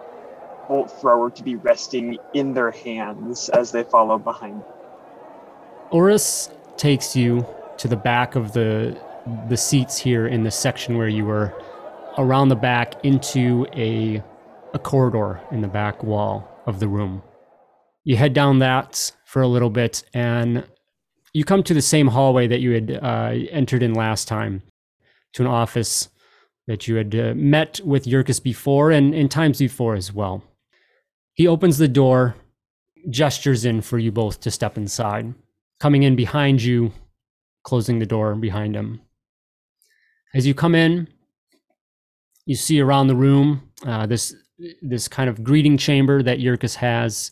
[0.69, 4.63] bolt thrower to be resting in their hands as they follow behind.
[5.91, 7.47] Oris takes you
[7.79, 8.99] to the back of the
[9.49, 11.53] the seats here in the section where you were
[12.19, 14.23] around the back into a
[14.75, 17.23] a corridor in the back wall of the room.
[18.05, 20.65] You head down that for a little bit and
[21.33, 24.63] you come to the same hallway that you had uh, entered in last time
[25.33, 26.09] to an office
[26.67, 30.45] that you had uh, met with Yurkus before and in times before as well.
[31.35, 32.37] He opens the door,
[33.11, 35.35] gestures in for you both to step inside.
[35.81, 36.93] Coming in behind you,
[37.65, 39.01] closing the door behind him.
[40.35, 41.09] As you come in,
[42.47, 44.35] you see around the room uh, this
[44.81, 47.31] this kind of greeting chamber that Yurkus has.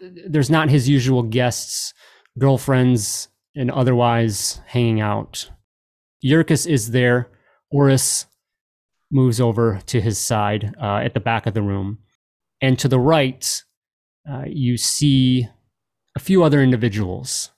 [0.00, 1.92] There's not his usual guests,
[2.38, 5.50] girlfriends, and otherwise hanging out.
[6.24, 7.28] Yurkus is there.
[7.70, 8.26] Oris
[9.10, 11.98] moves over to his side uh, at the back of the room.
[12.60, 13.62] And to the right,
[14.30, 15.48] uh, you see
[16.16, 17.50] a few other individuals.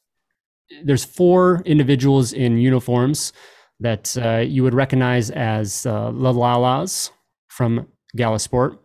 [0.84, 3.32] There's four individuals in uniforms
[3.80, 7.10] that uh, you would recognize as uh, the Lalas
[7.48, 8.78] from Galasport,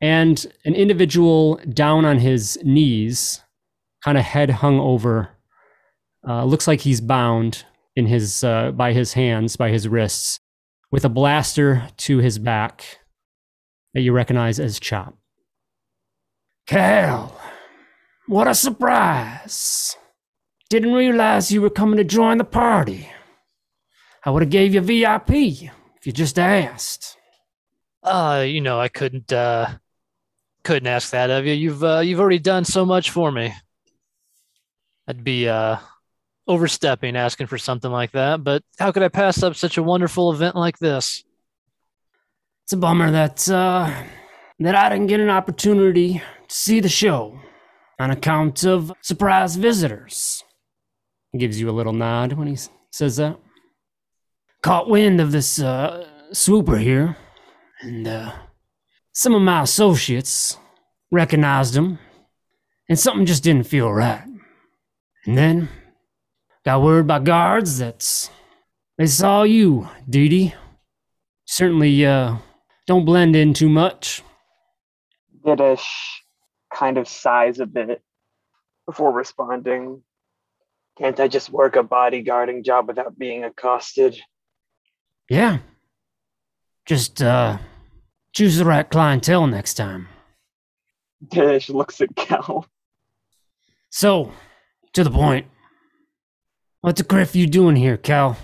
[0.00, 3.42] and an individual down on his knees,
[4.04, 5.30] kind of head hung over.
[6.26, 7.64] Uh, looks like he's bound
[7.96, 10.40] in his uh, by his hands, by his wrists,
[10.90, 12.98] with a blaster to his back
[13.94, 15.16] that you recognize as Chop.
[16.66, 17.40] Cal,
[18.26, 19.96] what a surprise!
[20.68, 23.08] Didn't realize you were coming to join the party.
[24.24, 27.16] I would have gave you VIP if you just asked.
[28.02, 29.70] Uh, you know, I couldn't uh
[30.64, 31.54] couldn't ask that of you.
[31.54, 33.54] You've uh, you've already done so much for me.
[35.06, 35.78] I'd be uh
[36.48, 40.32] overstepping asking for something like that, but how could I pass up such a wonderful
[40.32, 41.22] event like this?
[42.64, 43.92] It's a bummer that uh
[44.60, 46.14] that I didn't get an opportunity
[46.48, 47.38] to see the show
[47.98, 50.42] on account of surprise visitors.
[51.32, 52.56] He gives you a little nod when he
[52.90, 53.38] says that.
[54.62, 57.16] Caught wind of this uh, swooper here,
[57.80, 58.32] and uh,
[59.12, 60.56] some of my associates
[61.12, 61.98] recognized him,
[62.88, 64.24] and something just didn't feel right.
[65.26, 65.68] And then
[66.68, 68.28] got word by guards that
[68.98, 70.54] they saw you, Dee Dee.
[71.46, 72.36] Certainly uh,
[72.86, 74.22] don't blend in too much.
[75.42, 75.86] Didish
[76.70, 78.02] kind of sighs a bit
[78.84, 80.02] before responding.
[80.98, 84.20] Can't I just work a bodyguarding job without being accosted?
[85.30, 85.60] Yeah.
[86.84, 87.56] Just uh
[88.32, 90.08] choose the right clientele next time.
[91.28, 92.66] Didish looks at Cal.
[93.88, 94.32] So,
[94.92, 95.46] to the point.
[96.80, 98.36] What the griff you doing here, Cal?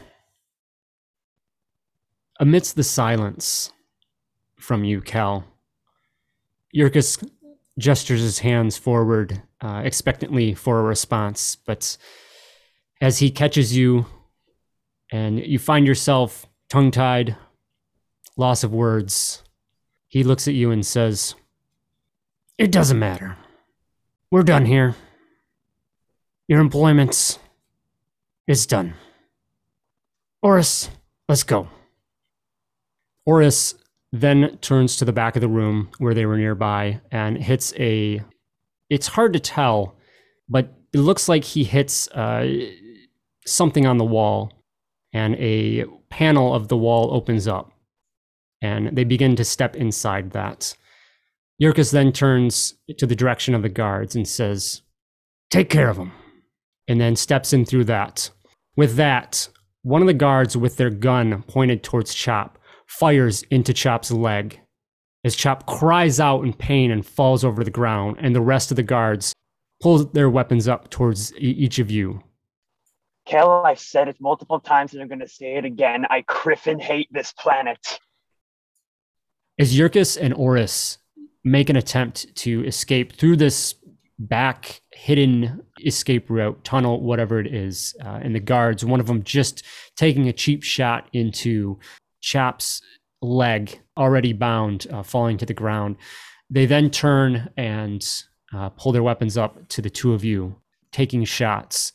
[2.40, 3.72] Amidst the silence
[4.58, 5.44] from you, Cal,
[6.74, 7.24] Yurkus
[7.78, 11.96] gestures his hands forward uh, expectantly for a response, but
[13.00, 14.06] as he catches you
[15.12, 17.36] and you find yourself tongue tied,
[18.36, 19.44] loss of words,
[20.08, 21.36] he looks at you and says,
[22.58, 23.36] It doesn't matter.
[24.30, 24.96] We're done here.
[26.48, 27.38] Your employment
[28.46, 28.94] is done.
[30.42, 30.90] Oris,
[31.28, 31.68] let's go.
[33.26, 33.74] Oris
[34.12, 38.20] then turns to the back of the room where they were nearby and hits a.
[38.90, 39.96] It's hard to tell,
[40.48, 42.68] but it looks like he hits uh,
[43.46, 44.52] something on the wall,
[45.12, 47.72] and a panel of the wall opens up,
[48.60, 50.76] and they begin to step inside that.
[51.60, 54.82] Yurkus then turns to the direction of the guards and says,
[55.50, 56.12] Take care of them,
[56.88, 58.30] and then steps in through that.
[58.76, 59.48] With that,
[59.82, 64.60] one of the guards with their gun pointed towards Chop fires into Chop's leg
[65.24, 68.76] as Chop cries out in pain and falls over the ground, and the rest of
[68.76, 69.32] the guards
[69.80, 72.22] pull their weapons up towards e- each of you.
[73.26, 76.04] Cal, I've said it multiple times and I'm going to say it again.
[76.10, 77.98] I kriffin hate this planet.
[79.58, 80.98] As Yurkus and Oris
[81.42, 83.74] make an attempt to escape through this
[84.18, 89.22] back hidden escape route, tunnel, whatever it is, uh, and the guards, one of them
[89.22, 89.64] just
[89.96, 91.78] taking a cheap shot into
[92.20, 92.80] Chap's
[93.22, 95.96] leg, already bound, uh, falling to the ground.
[96.50, 98.04] They then turn and
[98.54, 100.56] uh, pull their weapons up to the two of you,
[100.92, 101.92] taking shots.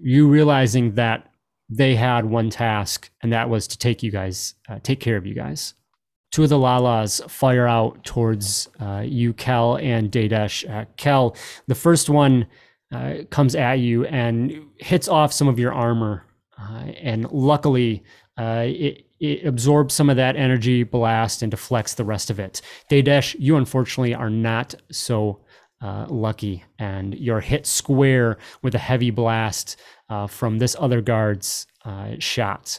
[0.00, 1.30] You realizing that
[1.68, 5.26] they had one task, and that was to take you guys, uh, take care of
[5.26, 5.74] you guys.
[6.32, 10.68] Two of the Lalas fire out towards uh, you, Kel and Dadesh.
[10.68, 11.36] Uh, Kel,
[11.66, 12.46] the first one
[12.92, 16.24] uh, comes at you and hits off some of your armor,
[16.58, 18.04] uh, and luckily,
[18.38, 22.60] uh, it, it absorbs some of that energy blast and deflects the rest of it.
[22.90, 25.40] Dadesh, you unfortunately are not so
[25.80, 29.76] uh, lucky, and you're hit square with a heavy blast
[30.08, 32.78] uh, from this other guard's uh, shot,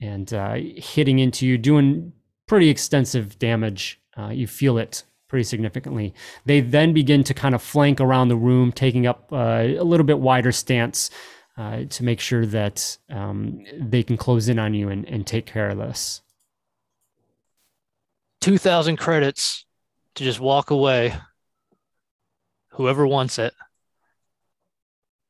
[0.00, 2.12] and hitting into you, doing
[2.46, 4.00] pretty extensive damage.
[4.30, 6.12] You feel it pretty significantly.
[6.44, 10.04] They then begin to kind of flank around the room, taking up uh, a little
[10.04, 11.08] bit wider stance
[11.56, 15.46] uh, to make sure that um, they can close in on you and, and take
[15.46, 16.20] care of this.
[18.42, 19.64] 2,000 credits
[20.16, 21.14] to just walk away.
[22.72, 23.54] Whoever wants it.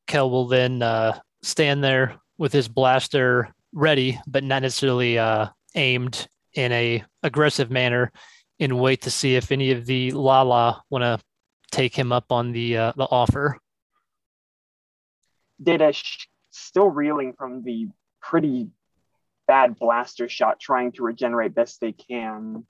[0.07, 6.27] Kel will then uh, stand there with his blaster ready, but not necessarily uh, aimed
[6.55, 8.11] in a aggressive manner,
[8.59, 11.19] and wait to see if any of the Lala want to
[11.71, 13.57] take him up on the uh, the offer.
[15.61, 17.87] Didish, still reeling from the
[18.21, 18.69] pretty
[19.47, 22.65] bad blaster shot, trying to regenerate best they can,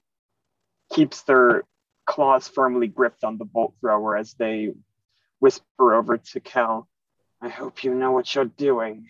[0.91, 1.63] keeps their
[2.05, 4.73] claws firmly gripped on the bolt thrower as they
[5.39, 6.87] whisper over to Kel,
[7.41, 9.07] I hope you know what you're doing.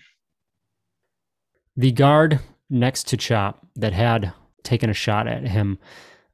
[1.77, 5.77] The guard next to Chop that had taken a shot at him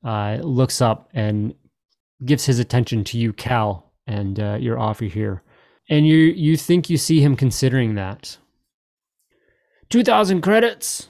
[0.03, 1.53] uh, looks up and
[2.25, 5.43] gives his attention to you, Cal, and uh, your offer here.
[5.89, 8.37] And you you think you see him considering that.
[9.89, 11.09] Two thousand credits,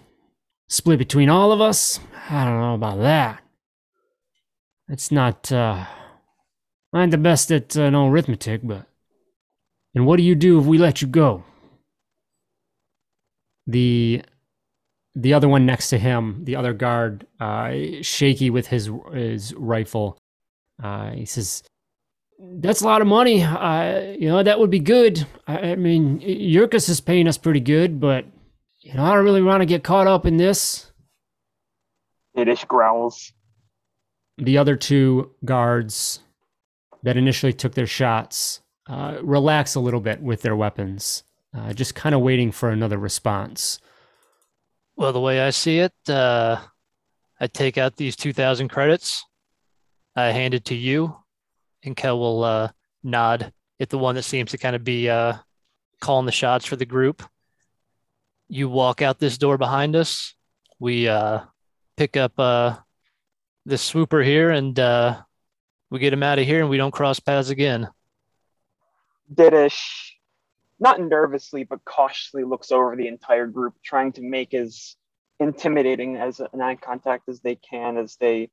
[0.67, 1.99] split between all of us.
[2.29, 3.41] I don't know about that.
[4.87, 5.51] It's not.
[5.51, 5.85] Uh,
[6.93, 8.85] I'm the best at uh, no arithmetic, but.
[9.95, 11.43] And what do you do if we let you go?
[13.65, 14.21] The
[15.15, 20.17] the other one next to him, the other guard, uh, shaky with his his rifle.
[20.81, 21.63] Uh, he says,
[22.39, 23.43] "That's a lot of money.
[23.43, 25.25] Uh, you know that would be good.
[25.47, 28.25] I, I mean, Yurkus is paying us pretty good, but
[28.81, 30.91] you know I don't really want to get caught up in this."
[32.37, 33.33] Didish growls.
[34.37, 36.19] The other two guards
[37.03, 41.23] that initially took their shots uh, relax a little bit with their weapons,
[41.55, 43.79] uh, just kind of waiting for another response.
[44.99, 46.59] Well, the way I see it, uh,
[47.39, 49.23] I take out these 2,000 credits,
[50.13, 51.15] I hand it to you,
[51.83, 52.71] and Kel will uh,
[53.01, 55.35] nod at the one that seems to kind of be uh,
[56.01, 57.23] calling the shots for the group.
[58.49, 60.35] You walk out this door behind us.
[60.79, 61.43] We uh,
[61.95, 62.75] pick up uh,
[63.65, 65.21] this swooper here, and uh,
[65.89, 67.87] we get him out of here, and we don't cross paths again.
[69.33, 70.08] Didish,
[70.79, 74.95] not nervously, but cautiously looks over the entire group, trying to make as
[75.39, 78.49] intimidating as an eye contact as they can as they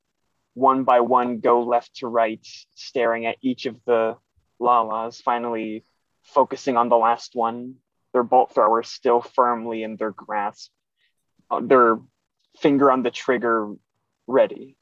[0.54, 2.40] one by one go left to right,
[2.74, 4.16] staring at each of the
[4.60, 5.84] Lalas, finally
[6.22, 7.74] focusing on the last one,
[8.12, 10.70] their bolt thrower still firmly in their grasp,
[11.50, 11.98] uh, their
[12.58, 13.74] finger on the trigger
[14.26, 14.76] ready.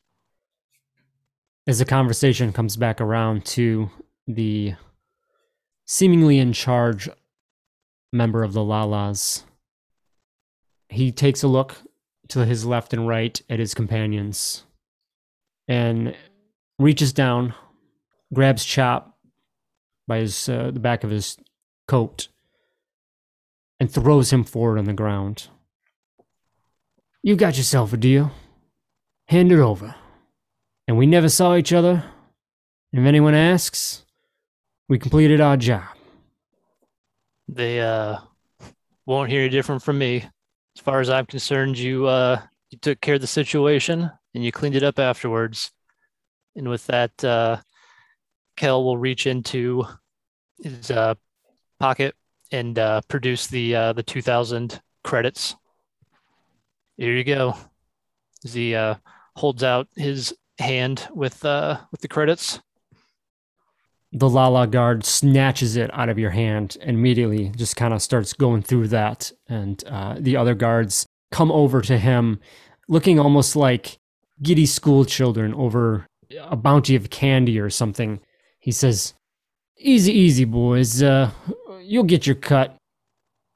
[1.67, 3.91] As the conversation comes back around to
[4.29, 4.75] the
[5.85, 7.09] seemingly in charge
[8.15, 9.43] member of the Lalas,
[10.89, 11.77] he takes a look
[12.29, 14.65] to his left and right at his companions
[15.69, 16.15] and
[16.79, 17.55] reaches down,
[18.33, 19.19] grabs Chop
[20.07, 21.37] by his uh, the back of his
[21.89, 22.29] coat,
[23.81, 25.49] and throws him forward on the ground.
[27.23, 28.33] You got yourself a deal.
[29.29, 29.95] Hand it over.
[30.87, 32.05] And we never saw each other.
[32.93, 34.05] If anyone asks,
[34.89, 35.94] we completed our job.
[37.49, 38.19] They uh,
[39.07, 40.25] won't hear any different from me.
[40.77, 42.41] As far as I'm concerned, you uh,
[42.71, 45.71] you took care of the situation and you cleaned it up afterwards.
[46.57, 47.59] And with that, uh,
[48.57, 49.85] Kel will reach into
[50.63, 51.15] his uh,
[51.79, 52.15] pocket
[52.51, 55.57] and uh, produce the uh, the 2,000 credits.
[56.97, 57.57] Here you go.
[58.45, 58.97] As he uh,
[59.37, 62.61] holds out his hand with uh, with the credits.
[64.15, 68.33] The Lala guard snatches it out of your hand and immediately just kind of starts
[68.33, 69.33] going through that.
[69.49, 72.39] And uh, the other guards come over to him,
[72.89, 73.99] looking almost like
[74.41, 76.07] giddy school children over
[76.41, 78.21] a bounty of candy or something.
[78.61, 79.15] He says,
[79.77, 81.03] Easy, easy, boys.
[81.03, 81.31] Uh,
[81.83, 82.77] you'll get your cut.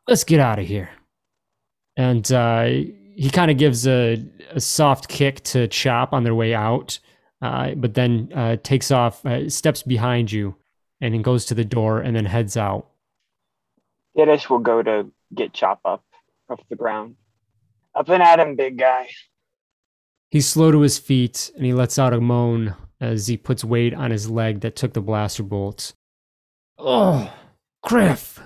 [0.09, 0.91] Let's get out of here.
[1.97, 6.55] And uh, he kind of gives a, a soft kick to Chop on their way
[6.55, 6.99] out
[7.41, 10.57] uh, but then uh, takes off, uh, steps behind you,
[11.01, 12.89] and then goes to the door and then heads out.
[14.17, 16.05] Didish will go to get Chop up
[16.49, 17.17] off the ground.
[17.95, 19.09] Up and at him, big guy.
[20.31, 23.95] He's slow to his feet and he lets out a moan as he puts weight
[23.95, 25.95] on his leg that took the blaster bolts.
[26.77, 27.33] Oh,
[27.85, 28.39] Kriff!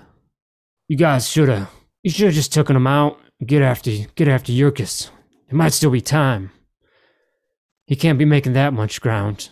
[0.88, 1.70] You guys should have.
[2.02, 3.18] You should have just taken him out.
[3.44, 5.10] Get after, get after Yurkus.
[5.48, 6.50] It might still be time.
[7.92, 9.50] He can't be making that much ground.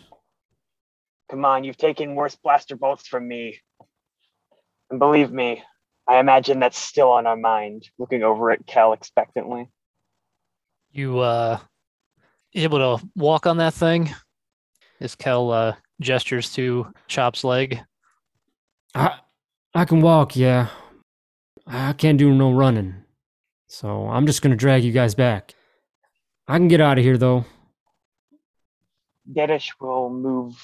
[1.30, 3.60] Come on, you've taken worse blaster bolts from me.
[4.88, 5.62] And believe me,
[6.08, 9.68] I imagine that's still on our mind, looking over at Kel expectantly.
[10.90, 11.58] You uh
[12.54, 14.08] able to walk on that thing?
[15.00, 17.78] As Kel uh, gestures to Chop's leg.
[18.94, 19.18] I
[19.74, 20.68] I can walk, yeah.
[21.66, 23.04] I can't do no running.
[23.66, 25.54] So I'm just gonna drag you guys back.
[26.48, 27.44] I can get out of here though.
[29.32, 30.56] Didish will move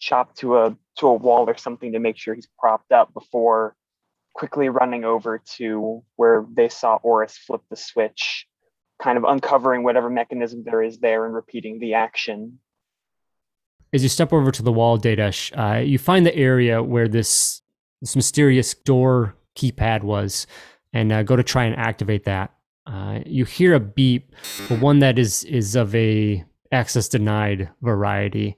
[0.00, 3.76] Chop to a to a wall or something to make sure he's propped up before
[4.32, 8.46] quickly running over to where they saw Oris flip the switch,
[9.02, 12.58] kind of uncovering whatever mechanism there is there and repeating the action.
[13.92, 17.60] As you step over to the wall, Dadesh, uh, you find the area where this
[18.00, 20.46] this mysterious door keypad was,
[20.92, 22.54] and uh, go to try and activate that.
[22.86, 24.34] Uh, you hear a beep,
[24.68, 28.56] but one that is is of a access denied variety,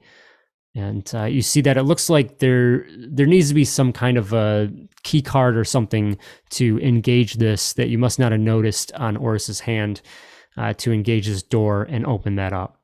[0.74, 4.16] and uh, you see that it looks like there there needs to be some kind
[4.16, 4.70] of a
[5.02, 6.16] key card or something
[6.50, 10.00] to engage this that you must not have noticed on Oris's hand
[10.56, 12.78] uh, to engage this door and open that up.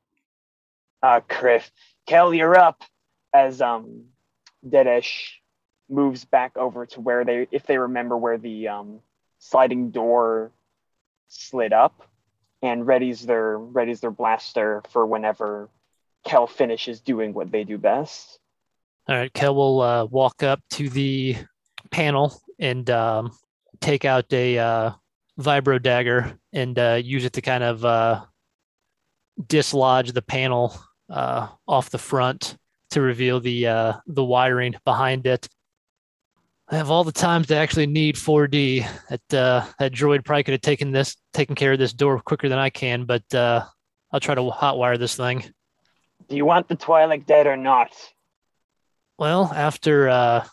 [1.01, 1.69] Uh, Kriff,
[2.07, 2.83] Kel, you're up.
[3.31, 4.05] As um,
[4.67, 5.29] Dedesh
[5.87, 8.99] moves back over to where they, if they remember where the um,
[9.37, 10.51] sliding door
[11.27, 12.08] slid up,
[12.61, 15.69] and readies their readies their blaster for whenever
[16.25, 18.39] Kel finishes doing what they do best.
[19.07, 21.35] All right, Kel will uh, walk up to the
[21.91, 23.31] panel and um,
[23.81, 24.91] take out a uh,
[25.39, 28.23] vibro dagger and uh, use it to kind of uh,
[29.47, 30.77] dislodge the panel
[31.09, 32.57] uh, off the front
[32.91, 35.47] to reveal the uh, the wiring behind it.
[36.71, 38.87] I have all the times to actually need 4D.
[39.09, 42.47] That uh, that droid probably could have taken this taken care of this door quicker
[42.47, 43.65] than I can, but uh,
[44.11, 45.43] I'll try to hotwire this thing.
[46.27, 47.91] Do you want the Twi'lek dead or not?
[49.17, 50.45] Well, after uh,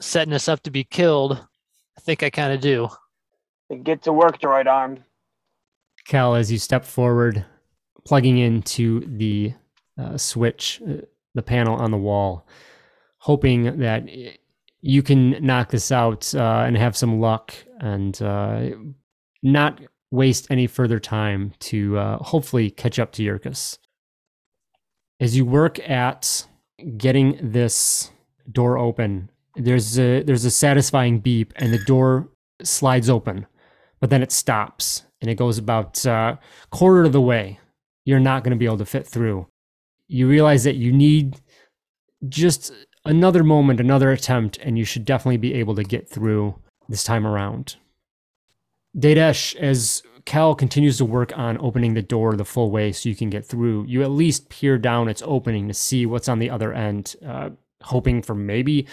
[0.00, 2.88] setting us up to be killed, I think I kind of do.
[3.68, 5.04] Then get to work, droid arm.
[6.06, 7.44] Cal, as you step forward,
[8.04, 9.52] plugging into the
[9.98, 11.02] uh, switch, uh,
[11.34, 12.46] the panel on the wall,
[13.18, 14.08] hoping that
[14.82, 18.70] you can knock this out uh, and have some luck and uh,
[19.42, 19.80] not
[20.10, 23.78] waste any further time to uh, hopefully catch up to Yurkus.
[25.20, 26.46] As you work at
[26.96, 28.10] getting this
[28.50, 32.28] door open, there's a there's a satisfying beep and the door
[32.62, 33.46] slides open,
[34.00, 36.36] but then it stops and it goes about uh,
[36.70, 37.60] quarter of the way.
[38.04, 39.46] You're not going to be able to fit through.
[40.08, 41.40] You realize that you need
[42.28, 42.72] just
[43.04, 46.56] another moment, another attempt, and you should definitely be able to get through
[46.88, 47.76] this time around.
[48.96, 53.16] Dadesh, as Cal continues to work on opening the door the full way so you
[53.16, 56.50] can get through, you at least peer down its opening to see what's on the
[56.50, 57.50] other end, uh,
[57.82, 58.86] hoping for maybe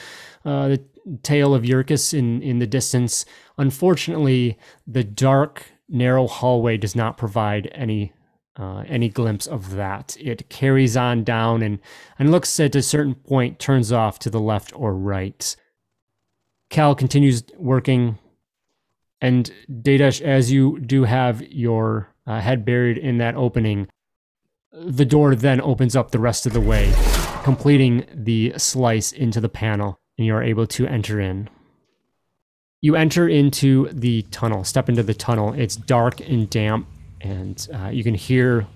[0.45, 0.83] uh, the
[1.21, 3.25] tail of Yurkus in, in the distance.
[3.57, 4.57] Unfortunately,
[4.87, 8.13] the dark, narrow hallway does not provide any
[8.59, 10.17] uh, any glimpse of that.
[10.19, 11.79] It carries on down and,
[12.17, 15.55] and looks at a certain point, turns off to the left or right.
[16.69, 18.19] Cal continues working,
[19.21, 23.87] and Dadesh, as you do have your uh, head buried in that opening,
[24.71, 26.93] the door then opens up the rest of the way,
[27.43, 31.49] completing the slice into the panel, and you are able to enter in.
[32.81, 35.53] You enter into the tunnel, step into the tunnel.
[35.53, 36.87] It's dark and damp,
[37.21, 38.67] and uh, you can hear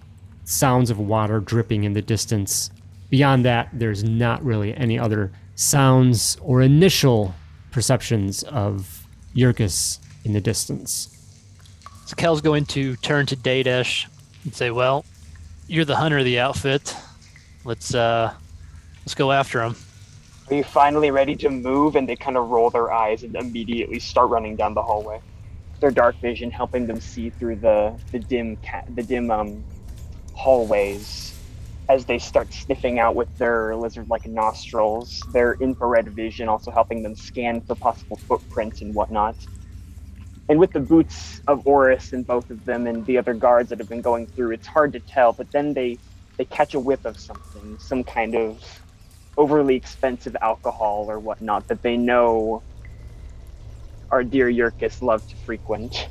[0.46, 2.70] sounds of water dripping in the distance.
[3.10, 7.34] Beyond that, there's not really any other sounds or initial
[7.72, 11.10] perceptions of Yurkus in the distance.
[12.06, 14.08] So Kel's going to turn to Dadesh
[14.44, 15.06] and say, "Well,
[15.68, 16.96] you're the hunter of the outfit.
[17.64, 18.34] Let's uh,
[19.02, 19.76] let's go after him."
[20.50, 21.96] Are you finally ready to move?
[21.96, 25.22] And they kind of roll their eyes and immediately start running down the hallway.
[25.84, 29.68] Their dark vision helping them see through the the dim ca- the dim um,
[30.34, 31.36] hallways
[31.90, 35.20] as they start sniffing out with their lizard-like nostrils.
[35.34, 39.36] Their infrared vision also helping them scan for possible footprints and whatnot.
[40.50, 43.80] And with the boots of Oris and both of them and the other guards that
[43.80, 45.34] have been going through, it's hard to tell.
[45.34, 46.00] But then they
[46.38, 48.64] they catch a whiff of something, some kind of
[49.38, 52.64] overly expensive alcohol or whatnot that they know
[54.14, 56.08] our dear Yurkus love to frequent.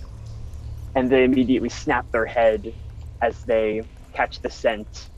[0.96, 2.74] And they immediately snap their head
[3.22, 5.08] as they catch the scent,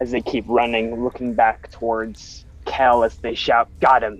[0.00, 4.18] as they keep running, looking back towards Cal as they shout, Got him!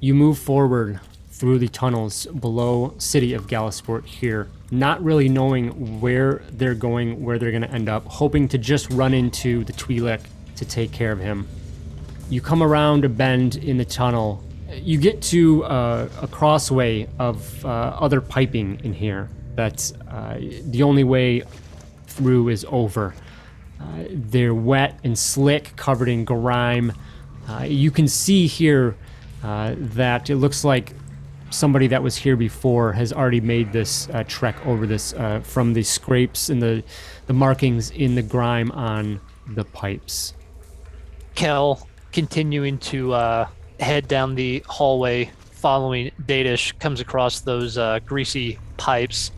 [0.00, 0.98] You move forward
[1.30, 7.38] through the tunnels below city of Galasport here, not really knowing where they're going, where
[7.38, 10.20] they're going to end up, hoping to just run into the Twi'lek
[10.56, 11.46] to take care of him.
[12.28, 14.42] You come around a bend in the tunnel.
[14.72, 19.28] You get to uh, a crossway of uh, other piping in here.
[19.54, 21.42] That uh, the only way
[22.06, 23.14] through is over.
[23.80, 26.92] Uh, they're wet and slick, covered in grime.
[27.48, 28.96] Uh, you can see here
[29.42, 30.92] uh, that it looks like
[31.50, 36.48] somebody that was here before has already made this trek over this from the scrapes
[36.48, 36.82] and the,
[37.26, 40.34] the markings in the grime on the pipes.
[41.34, 43.46] Kel, continuing to
[43.80, 49.30] head down the hallway, following Dadish, comes across those uh, greasy pipes,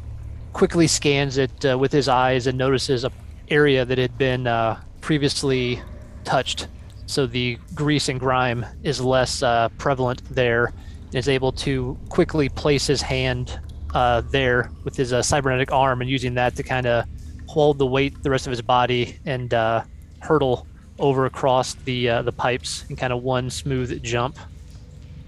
[0.53, 3.13] quickly scans it uh, with his eyes, and notices a
[3.51, 5.81] area that had been uh, previously
[6.25, 6.69] touched.
[7.07, 10.73] So the grease and grime is less uh, prevalent there.
[11.15, 13.59] Is able to quickly place his hand
[13.95, 17.07] uh, there with his uh, cybernetic arm and using that to kind of
[17.47, 19.53] hold the weight the rest of his body and
[20.21, 20.67] hurtle
[20.99, 24.37] over across the uh, the pipes in kind of one smooth jump.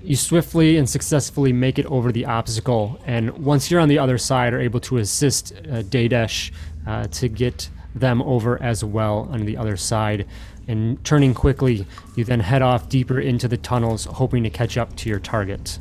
[0.02, 4.16] You swiftly and successfully make it over the obstacle, and once you're on the other
[4.16, 6.52] side, are able to assist uh, Dadesh
[6.86, 10.26] uh, to get them over as well on the other side.
[10.68, 14.94] And turning quickly, you then head off deeper into the tunnels, hoping to catch up
[14.96, 15.78] to your target.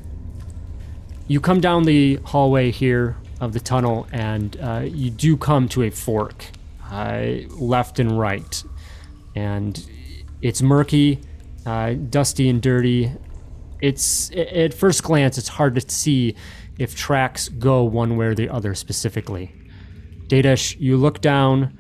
[1.28, 5.84] You come down the hallway here of the tunnel, and uh, you do come to
[5.84, 6.46] a fork,
[6.90, 8.64] uh, left and right.
[9.36, 9.86] And
[10.42, 11.22] it's murky,
[11.66, 13.12] uh, dusty, and dirty.
[13.82, 16.36] It's at first glance, it's hard to see
[16.78, 19.54] if tracks go one way or the other specifically.
[20.28, 21.78] Dadesh, you look down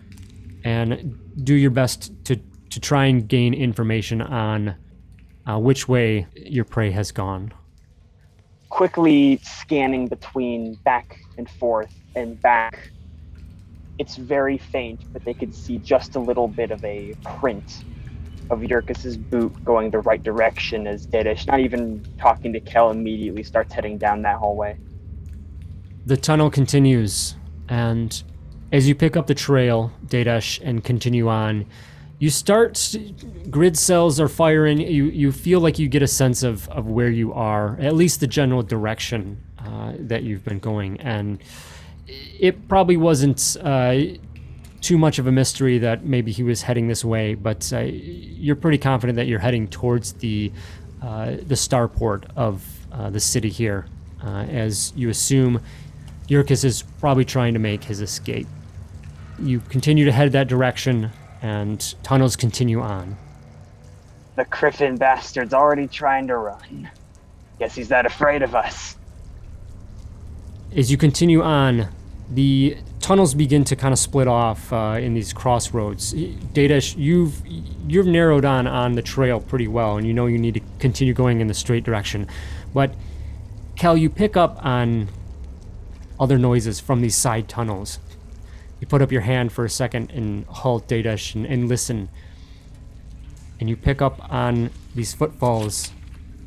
[0.63, 2.35] and do your best to,
[2.69, 4.75] to try and gain information on
[5.47, 7.53] uh, which way your prey has gone.
[8.69, 12.91] quickly scanning between back and forth and back.
[13.99, 17.83] It's very faint, but they could see just a little bit of a print
[18.49, 23.43] of Yurkus's boot going the right direction as Dedish, not even talking to Kel, immediately
[23.43, 24.77] starts heading down that hallway.
[26.05, 27.35] The tunnel continues,
[27.67, 28.23] and
[28.71, 31.65] as you pick up the trail, Dadesh, and continue on,
[32.19, 32.95] you start.
[33.49, 34.79] Grid cells are firing.
[34.79, 38.19] You you feel like you get a sense of of where you are, at least
[38.19, 41.39] the general direction uh, that you've been going, and
[42.39, 43.57] it probably wasn't.
[43.61, 44.01] Uh,
[44.81, 48.55] too much of a mystery that maybe he was heading this way, but uh, you're
[48.55, 50.51] pretty confident that you're heading towards the
[51.01, 53.85] uh, the starport of uh, the city here,
[54.23, 55.61] uh, as you assume
[56.27, 58.47] Yurkus is probably trying to make his escape.
[59.39, 63.17] You continue to head that direction, and tunnels continue on.
[64.35, 66.89] The Kriffin bastard's already trying to run.
[67.59, 68.95] Guess he's that afraid of us.
[70.75, 71.87] As you continue on,
[72.31, 76.13] the tunnels begin to kind of split off uh, in these crossroads.
[76.13, 77.41] Dadesh, you've
[77.87, 81.13] you've narrowed on on the trail pretty well, and you know you need to continue
[81.13, 82.27] going in the straight direction.
[82.73, 82.93] But
[83.75, 85.07] Cal, you pick up on
[86.19, 87.99] other noises from these side tunnels.
[88.79, 92.09] You put up your hand for a second and halt Dadesh and, and listen.
[93.59, 95.91] And you pick up on these footfalls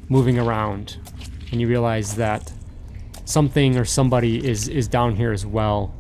[0.08, 0.96] moving around,
[1.50, 2.52] and you realize that
[3.24, 5.94] something or somebody is is down here as well.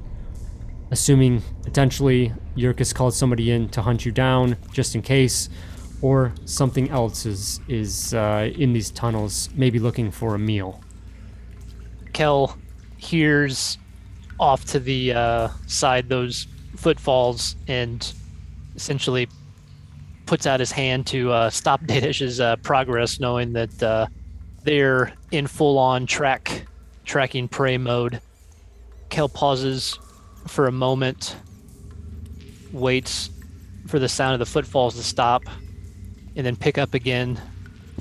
[0.90, 5.48] Assuming potentially Yurkus called somebody in to hunt you down just in case,
[6.02, 10.82] or something else is is uh, in these tunnels, maybe looking for a meal.
[12.12, 12.56] Kel
[12.98, 13.78] hears
[14.38, 16.46] off to the uh, side those
[16.76, 18.12] footfalls and
[18.74, 19.28] essentially
[20.26, 24.06] puts out his hand to uh, stop Dadish's uh, progress, knowing that uh,
[24.64, 26.66] they're in full-on track
[27.04, 28.20] tracking prey mode.
[29.08, 29.98] Kel pauses
[30.46, 31.36] for a moment,
[32.72, 33.30] waits
[33.86, 35.42] for the sound of the footfalls to stop,
[36.36, 37.40] and then pick up again,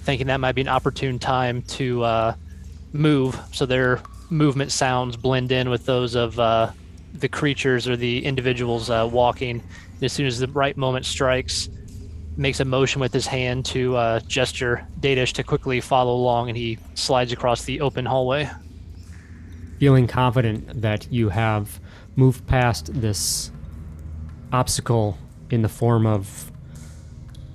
[0.02, 2.36] thinking that might be an opportune time to uh,
[2.94, 6.72] move so their movement sounds blend in with those of uh,
[7.14, 9.62] the creatures or the individuals uh, walking.
[9.96, 11.70] And as soon as the right moment strikes,
[12.38, 16.58] makes a motion with his hand to uh, gesture Datish to quickly follow along, and
[16.58, 18.50] he slides across the open hallway.
[19.82, 21.80] Feeling confident that you have
[22.16, 23.50] moved past this
[24.54, 25.18] obstacle
[25.50, 26.52] in the form of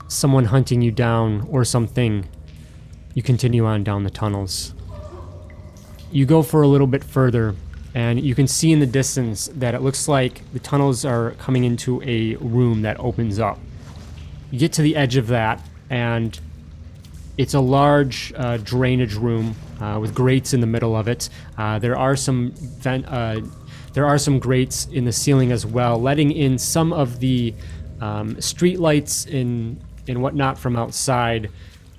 [0.08, 2.28] someone hunting you down or something,
[3.14, 4.74] you continue on down the tunnels.
[6.10, 7.54] You go for a little bit further,
[7.94, 11.62] and you can see in the distance that it looks like the tunnels are coming
[11.62, 13.60] into a room that opens up.
[14.50, 16.36] You get to the edge of that, and
[17.38, 21.28] it's a large uh, drainage room uh, with grates in the middle of it.
[21.56, 23.40] Uh, there are some vent, uh,
[23.92, 27.54] there are some grates in the ceiling as well, letting in some of the
[28.00, 31.50] um, street lights and and whatnot from outside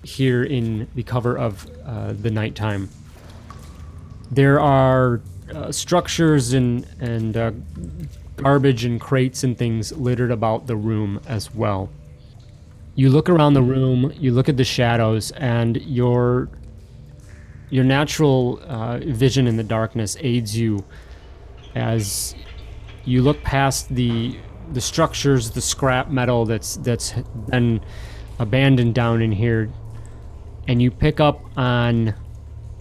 [0.04, 2.90] here in the cover of uh, the nighttime.
[4.32, 5.22] There are
[5.54, 7.36] uh, structures and and
[8.38, 11.90] garbage and crates and things littered about the room as well.
[12.96, 16.50] You look around the room, you look at the shadows, and your
[17.70, 20.84] your natural uh, vision in the darkness aids you
[21.76, 22.36] as
[23.06, 24.38] you look past the
[24.74, 27.14] the structures, the scrap metal that's that's
[27.50, 27.82] been
[28.40, 29.72] abandoned down in here,
[30.68, 32.14] and you pick up on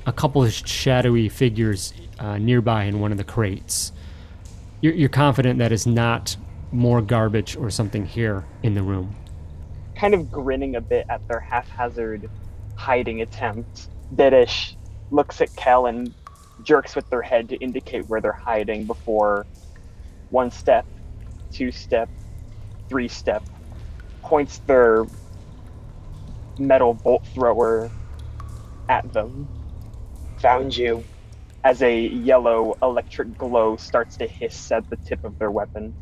[0.06, 3.92] a couple of shadowy figures uh, nearby in one of the crates.
[4.80, 6.36] You're, you're confident that is not
[6.72, 9.16] more garbage or something here in the room.
[9.94, 12.28] Kind of grinning a bit at their haphazard
[12.74, 14.76] hiding attempt, Dedish
[15.10, 16.14] looks at Kel and
[16.62, 19.46] jerks with their head to indicate where they're hiding before
[20.30, 20.86] one step,
[21.52, 22.10] two step,
[22.88, 23.44] three step,
[24.24, 25.06] points their
[26.58, 27.92] metal bolt thrower
[28.88, 29.50] at them.
[30.40, 31.06] Found you.
[31.64, 35.96] As a yellow electric glow starts to hiss at the tip of their weapon.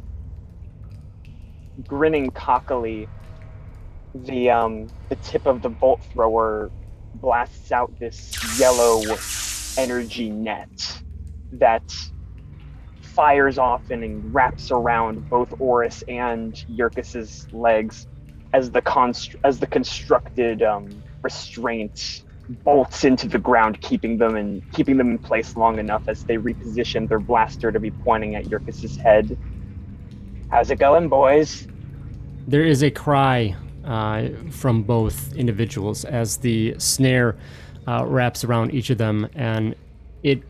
[1.86, 3.10] Grinning cockily,
[4.14, 6.72] the um the tip of the bolt thrower
[7.14, 9.02] blasts out this yellow
[9.76, 11.00] energy net
[11.52, 11.82] that
[13.02, 18.06] fires off and wraps around both Oris and Yurkus's legs
[18.52, 24.62] as the const- as the constructed um, restraint bolts into the ground, keeping them in
[24.72, 28.44] keeping them in place long enough as they reposition their blaster to be pointing at
[28.44, 29.36] Yurkus's head.
[30.50, 31.66] How's it going, boys?
[32.46, 37.36] There is a cry uh, from both individuals as the snare
[37.86, 39.74] uh, wraps around each of them, and
[40.22, 40.42] it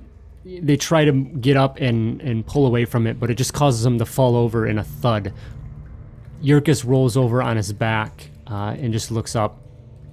[0.45, 3.83] they try to get up and, and pull away from it, but it just causes
[3.83, 5.33] them to fall over in a thud.
[6.43, 9.59] Yurkus rolls over on his back uh, and just looks up,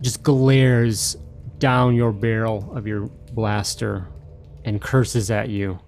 [0.01, 1.17] just glares
[1.57, 4.07] down your barrel of your blaster
[4.63, 5.79] and curses at you.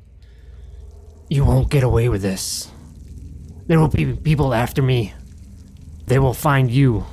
[1.30, 2.70] You won't get away with this.
[3.68, 5.14] There will be people after me.
[6.06, 7.06] They will find you.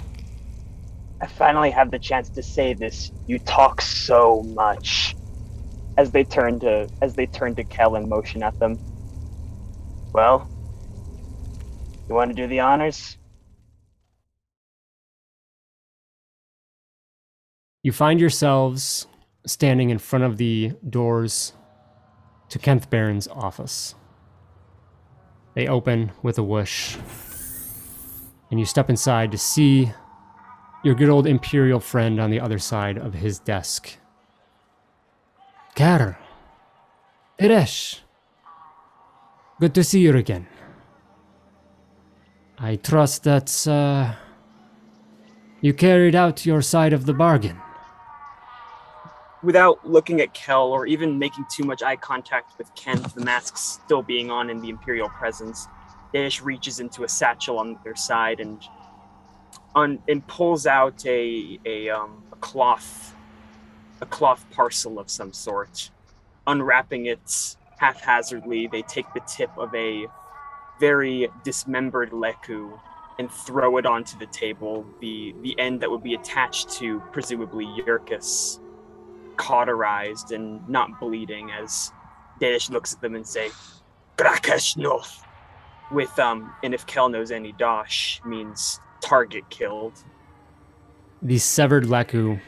[1.21, 3.13] I finally have the chance to say this.
[3.27, 5.15] You talk so much.
[5.99, 8.79] As they turn to as they turn to Kel and motion at them.
[10.15, 10.49] Well,
[12.09, 13.19] you want to do the honors?
[17.83, 19.07] You find yourselves
[19.47, 21.53] standing in front of the doors
[22.49, 23.95] to Kenneth Barron's office.
[25.55, 26.97] They open with a whoosh,
[28.51, 29.93] and you step inside to see
[30.83, 33.99] your good old Imperial friend on the other side of his desk.
[35.75, 36.17] Carol,
[37.39, 38.01] Iresh,
[39.61, 40.47] good to see you again.
[42.59, 44.15] I trust that uh,
[45.61, 47.59] you carried out your side of the bargain.
[49.43, 53.57] Without looking at Kel or even making too much eye contact with Kent, the mask
[53.57, 55.67] still being on in the Imperial presence,
[56.13, 58.63] Daesh reaches into a satchel on their side and
[59.75, 63.15] un- and pulls out a a, um, a cloth
[64.01, 65.91] a cloth parcel of some sort.
[66.47, 70.07] Unwrapping it haphazardly, they take the tip of a
[70.79, 72.79] very dismembered lekku
[73.19, 74.87] and throw it onto the table.
[75.01, 78.59] The the end that would be attached to presumably Yurkus,
[79.37, 81.93] cauterized and not bleeding, as
[82.41, 83.51] Danish looks at them and say,
[84.17, 85.23] "Grakesh North."
[85.91, 89.93] With um, and if Kel knows any Dosh means target killed.
[91.23, 92.41] The severed Lekku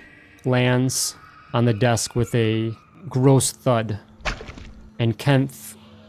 [0.45, 1.17] lands
[1.53, 2.75] on the desk with a
[3.09, 3.99] gross thud,
[4.99, 5.53] and Kent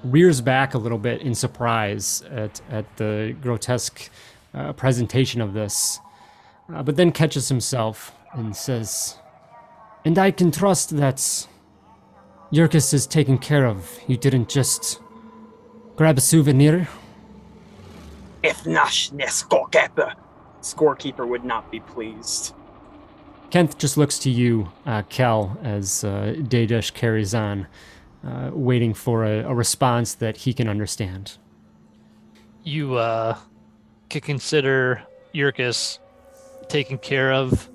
[0.04, 4.10] rears back a little bit in surprise at, at the grotesque
[4.54, 6.00] uh, presentation of this,
[6.74, 9.18] uh, but then catches himself and says,
[10.06, 11.48] And I can trust that
[12.52, 14.00] Yurkus is taken care of.
[14.08, 15.00] You didn't just
[15.96, 16.88] grab a souvenir?
[18.44, 20.16] If Nash Neskokepa,
[20.64, 22.54] scorekeeper would not be pleased.
[23.52, 27.68] Kent just looks to you, uh, Kel, as uh, Dadesh carries on,
[28.26, 31.38] uh, waiting for a, a response that he can understand.
[32.64, 33.38] You uh,
[34.10, 35.04] could consider
[35.36, 36.00] Yurkus
[36.68, 37.70] taken care of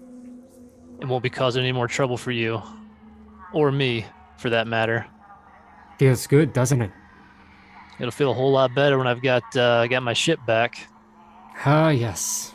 [1.00, 2.60] and won't be causing any more trouble for you
[3.52, 4.04] or me,
[4.36, 5.06] for that matter.
[5.98, 6.90] Feels good, doesn't it?
[7.98, 10.88] It'll feel a whole lot better when I've got uh, got my ship back.
[11.64, 12.52] Ah, yes.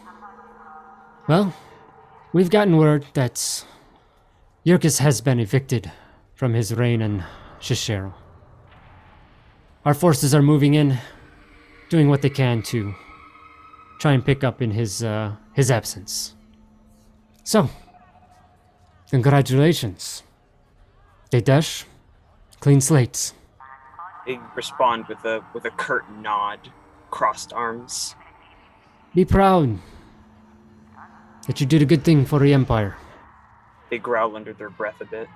[1.25, 1.55] Well,
[2.33, 3.35] we've gotten word that
[4.65, 5.89] Yurkus has been evicted
[6.35, 7.23] from his reign in
[7.61, 8.13] Shishero.
[9.85, 10.97] Our forces are moving in,
[11.87, 12.93] doing what they can to
[13.99, 16.35] try and pick up in his uh, his absence.
[17.45, 17.69] So,
[19.09, 20.23] congratulations,
[21.31, 21.85] Dedesh.
[22.59, 23.33] Clean slates.
[24.25, 26.69] They respond with a with a curt nod,
[27.11, 28.13] crossed arms.
[29.15, 29.79] Be proud
[31.47, 32.95] that you did a good thing for the Empire.
[33.89, 35.27] They growl under their breath a bit.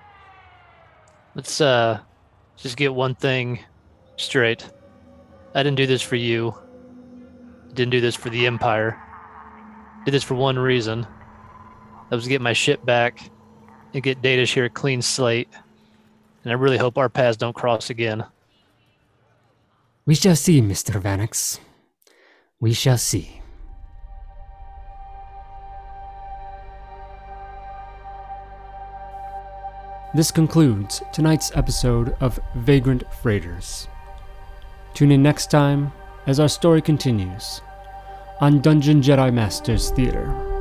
[1.35, 1.99] Let's uh,
[2.55, 3.59] just get one thing
[4.15, 4.69] straight.
[5.53, 6.55] I didn't do this for you.
[7.73, 8.99] Didn't do this for the Empire.
[10.05, 11.01] Did this for one reason.
[12.09, 13.29] That was to get my ship back
[13.93, 15.49] and get Data's here a clean slate.
[16.43, 18.25] And I really hope our paths don't cross again.
[20.05, 21.01] We shall see, Mr.
[21.01, 21.59] Vanix.
[22.59, 23.36] We shall see.
[30.17, 33.87] This concludes tonight's episode of Vagrant Freighters.
[34.95, 35.91] Tune in next time
[36.25, 37.61] as our story continues
[38.41, 40.56] on Dungeon Jedi Masters Theater.